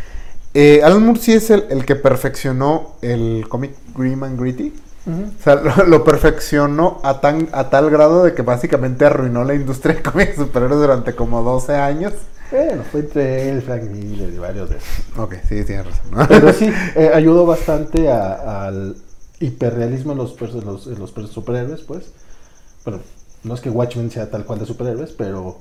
[0.53, 4.73] Eh, Alan Moore sí es el, el que perfeccionó el cómic Grim and Gritty.
[5.07, 9.55] O sea, lo, lo perfeccionó a, tan, a tal grado de que básicamente arruinó la
[9.55, 12.13] industria de cómics superhéroes durante como 12 años.
[12.51, 14.89] Bueno, fue entre él, Frank Miller y varios de esos.
[15.17, 16.27] Ok, sí, tienes razón.
[16.29, 18.97] Pero sí, eh, ayudó bastante a- al
[19.39, 22.11] hiperrealismo en los, en los, en los superhéroes, pues.
[22.85, 23.01] Bueno,
[23.45, 25.59] no es que Watchmen sea tal cual de superhéroes, pero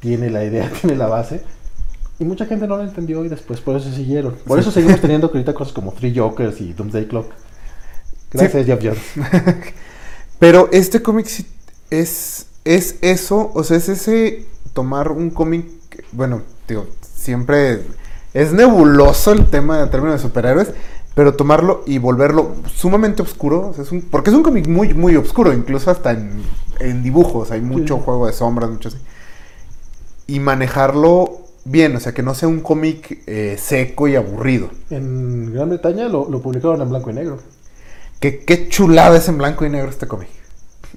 [0.00, 1.42] tiene la idea, tiene la base.
[2.20, 4.34] Y mucha gente no lo entendió y después por eso siguieron.
[4.46, 7.30] Por eso seguimos teniendo ahorita cosas como Three Jokers y Doomsday Clock.
[8.32, 9.00] Gracias, Jeff Jones.
[10.38, 11.46] Pero este cómic sí
[11.90, 15.66] es, es eso, o sea, es ese tomar un cómic,
[16.12, 17.82] bueno, digo, siempre
[18.34, 20.68] es nebuloso el tema en términos de superhéroes,
[21.14, 24.94] pero tomarlo y volverlo sumamente oscuro, o sea, es un- porque es un cómic muy,
[24.94, 26.30] muy oscuro, incluso hasta en,
[26.78, 28.02] en dibujos, hay mucho Sí.
[28.04, 28.98] juego de sombras, mucho así.
[30.28, 31.40] Y manejarlo
[31.70, 34.70] bien, o sea, que no sea un cómic eh, seco y aburrido.
[34.90, 37.38] En Gran Bretaña lo, lo publicaron en blanco y negro.
[38.20, 40.28] Qué chulada es en blanco y negro este cómic.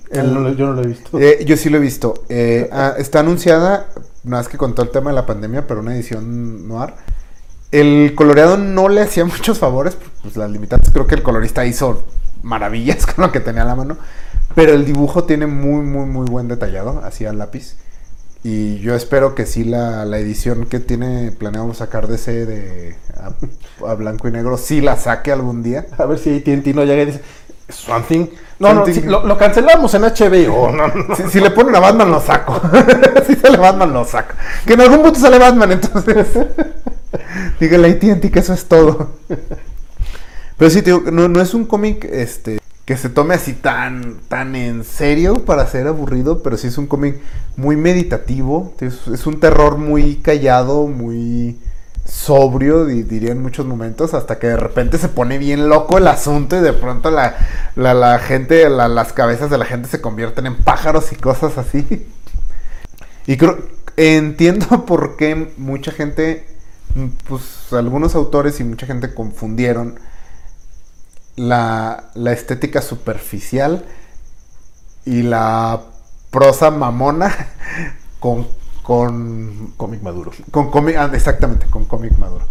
[0.09, 1.19] El- no lo- yo no lo he visto.
[1.19, 2.13] Eh, yo sí lo he visto.
[2.29, 3.87] Eh, ah, está anunciada,
[4.23, 6.93] nada más que con todo el tema de la pandemia, pero una edición noir.
[7.71, 10.91] El coloreado no le hacía muchos favores, pues las limitantes.
[10.91, 12.03] Creo que el colorista hizo
[12.43, 13.97] maravillas con lo que tenía a la mano.
[14.55, 17.75] Pero el dibujo tiene muy, muy, muy buen detallado, así al lápiz.
[18.43, 22.95] Y yo espero que sí la, la edición que tiene planeado sacar de ese de
[23.15, 25.85] a, a blanco y negro, sí la saque algún día.
[25.97, 27.21] A ver si TNT no llega y dice,
[27.71, 28.27] Something.
[28.59, 30.71] No, no, lo, lo cancelamos en HBO.
[30.75, 31.15] No, no.
[31.15, 32.61] Si, si le ponen a Batman, lo saco.
[33.27, 34.35] si sale Batman, lo saco.
[34.65, 36.27] Que en algún punto sale Batman, entonces.
[37.59, 39.09] Dígale a AT&T que eso es todo.
[40.57, 44.15] Pero sí, te digo, no, no es un cómic este, que se tome así tan,
[44.27, 47.17] tan en serio para ser aburrido, pero sí es un cómic
[47.55, 48.73] muy meditativo.
[48.81, 51.59] Es, un terror muy callado, muy
[52.05, 56.07] sobrio, di- diría en muchos momentos, hasta que de repente se pone bien loco el
[56.07, 57.35] asunto y de pronto la,
[57.75, 62.07] la, gente, la- las cabezas de la gente se convierten en pájaros y cosas así.
[63.27, 63.57] Y creo,
[63.97, 66.45] entiendo por qué mucha gente,
[67.27, 69.99] pues algunos autores y mucha gente confundieron
[71.41, 73.83] la, la estética superficial
[75.05, 75.81] y la
[76.29, 77.49] prosa mamona
[78.19, 78.47] con,
[78.83, 80.31] con Cómic maduro.
[80.51, 82.45] con cómic, ah, exactamente, con cómic maduro.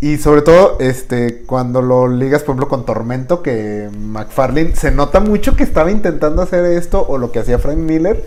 [0.00, 5.20] Y sobre todo, este, cuando lo ligas, por ejemplo, con Tormento, que McFarlane se nota
[5.20, 8.24] mucho que estaba intentando hacer esto, o lo que hacía Frank Miller,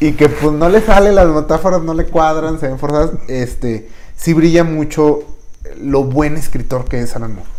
[0.00, 3.12] y que pues no le sale, las metáforas no le cuadran, se ven forzadas.
[3.28, 5.20] Este, sí brilla mucho
[5.80, 7.57] lo buen escritor que es Alan Moore.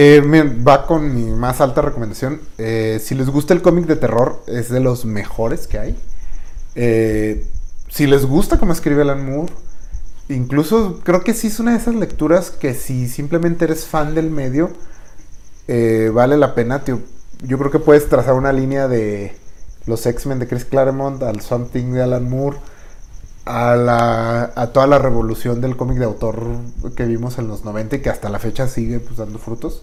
[0.00, 0.20] Eh,
[0.64, 2.40] va con mi más alta recomendación.
[2.56, 5.96] Eh, si les gusta el cómic de terror, es de los mejores que hay.
[6.76, 7.44] Eh,
[7.88, 9.52] si les gusta cómo escribe Alan Moore,
[10.28, 14.30] incluso creo que sí es una de esas lecturas que si simplemente eres fan del
[14.30, 14.70] medio,
[15.66, 16.84] vale la pena.
[17.42, 19.34] Yo creo que puedes trazar una línea de
[19.86, 22.58] los X-Men de Chris Claremont al Swamp Thing de Alan Moore,
[23.48, 26.42] a, la, a toda la revolución del cómic de autor
[26.96, 29.82] que vimos en los 90 y que hasta la fecha sigue pues, dando frutos,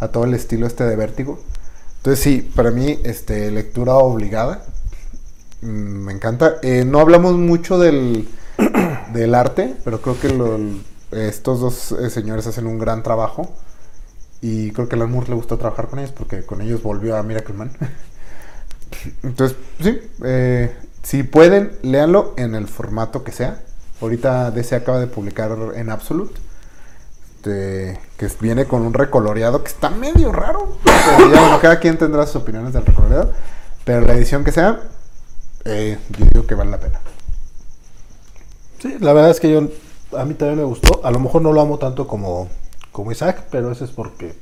[0.00, 1.38] a todo el estilo este de vértigo.
[1.98, 4.64] Entonces sí, para mí, este, lectura obligada.
[5.60, 6.56] Mm, Me encanta.
[6.62, 8.28] Eh, no hablamos mucho del,
[9.12, 10.72] del arte, pero creo que
[11.12, 13.52] estos dos eh, señores hacen un gran trabajo.
[14.40, 17.22] Y creo que a Moore le gustó trabajar con ellos porque con ellos volvió a
[17.22, 17.70] Miracle Man.
[19.22, 23.60] Entonces, sí, eh, si pueden, léanlo en el formato que sea.
[24.00, 26.34] Ahorita DC acaba de publicar en Absolute.
[27.36, 30.78] este, que viene con un recoloreado que está medio raro.
[30.84, 33.32] Pero ya, bueno, cada quien tendrá sus opiniones del recoloreado.
[33.84, 34.80] Pero la edición que sea,
[35.64, 37.00] eh, yo digo que vale la pena.
[38.80, 39.68] Sí, la verdad es que yo
[40.16, 41.00] a mí también me gustó.
[41.04, 42.48] A lo mejor no lo amo tanto como,
[42.92, 44.34] como Isaac, pero eso es porque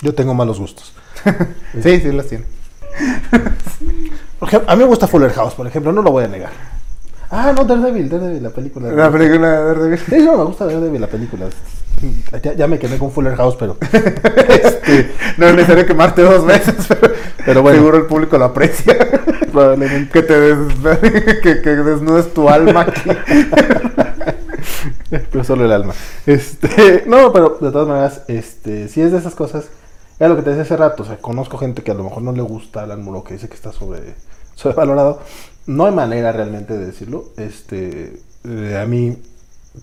[0.00, 0.92] yo tengo malos gustos.
[1.82, 2.44] Sí, sí, las tiene.
[4.38, 6.52] Por ejemplo, a mí me gusta Fuller House, por ejemplo, no lo voy a negar.
[7.30, 8.90] Ah, no, Daredevil, Daredevil, la película.
[8.92, 9.98] La película de Daredevil.
[9.98, 11.46] Sí, no, me gusta Daredevil, la película.
[12.42, 13.76] Ya, ya me quemé con Fuller House, pero.
[13.92, 17.12] este, No es necesario quemarte dos veces, pero,
[17.44, 17.78] Pero bueno.
[17.78, 18.96] seguro el público lo aprecia.
[19.50, 20.08] probablemente.
[20.12, 20.74] que te des-
[21.42, 23.10] que, que desnudes tu alma aquí.
[25.32, 25.94] pero solo el alma.
[26.26, 29.66] Este, no, pero de todas maneras, este, si es de esas cosas,
[30.18, 32.22] era lo que te decía hace rato, o sea, conozco gente que a lo mejor
[32.22, 34.14] no le gusta Alan Moore, que dice que está sobre,
[34.54, 35.20] sobrevalorado.
[35.66, 37.26] No hay manera realmente de decirlo.
[37.36, 39.16] Este, eh, a mí,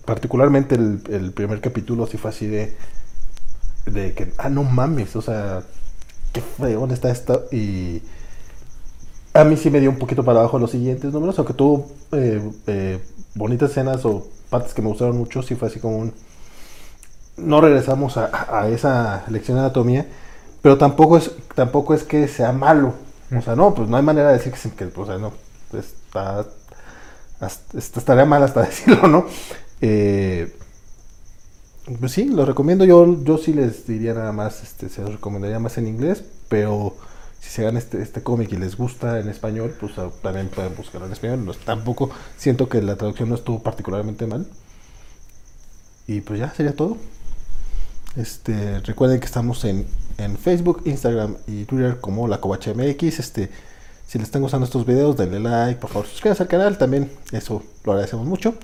[0.04, 2.76] particularmente el, el primer capítulo sí fue así de,
[3.86, 5.62] de que, ah, no mames, o sea,
[6.32, 8.02] qué fregón está esto y...
[9.34, 12.40] A mí sí me dio un poquito para abajo los siguientes números, aunque tuvo eh,
[12.66, 12.98] eh,
[13.34, 16.14] bonitas escenas o partes que me gustaron mucho, sí fue así como un...
[17.36, 18.30] No regresamos a,
[18.60, 20.06] a esa lección de anatomía,
[20.66, 22.92] pero tampoco es, tampoco es que sea malo.
[23.32, 25.32] O sea, no, pues no hay manera de decir que, o sea, no,
[25.72, 26.44] está,
[27.72, 29.26] estaría mal hasta decirlo, ¿no?
[29.80, 30.52] Eh,
[32.00, 32.84] pues sí, lo recomiendo.
[32.84, 36.96] Yo, yo sí les diría nada más, este, se los recomendaría más en inglés, pero
[37.38, 40.74] si se dan este, este cómic y les gusta en español, pues ah, también pueden
[40.74, 41.44] buscarlo en español.
[41.44, 44.48] No, tampoco siento que la traducción no estuvo particularmente mal.
[46.08, 46.96] Y pues ya sería todo.
[48.16, 49.86] Este, recuerden que estamos en,
[50.18, 52.72] en Facebook, Instagram y Twitter como la Covacha.
[52.72, 53.50] Este,
[54.06, 57.10] si les están gustando estos videos, denle like, por favor, suscríbanse al canal también.
[57.32, 58.54] Eso lo agradecemos mucho.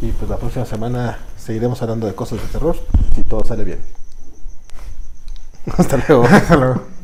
[0.00, 2.76] Y pues la próxima semana seguiremos hablando de cosas de terror,
[3.14, 3.78] si todo sale bien.
[5.78, 6.95] Hasta luego.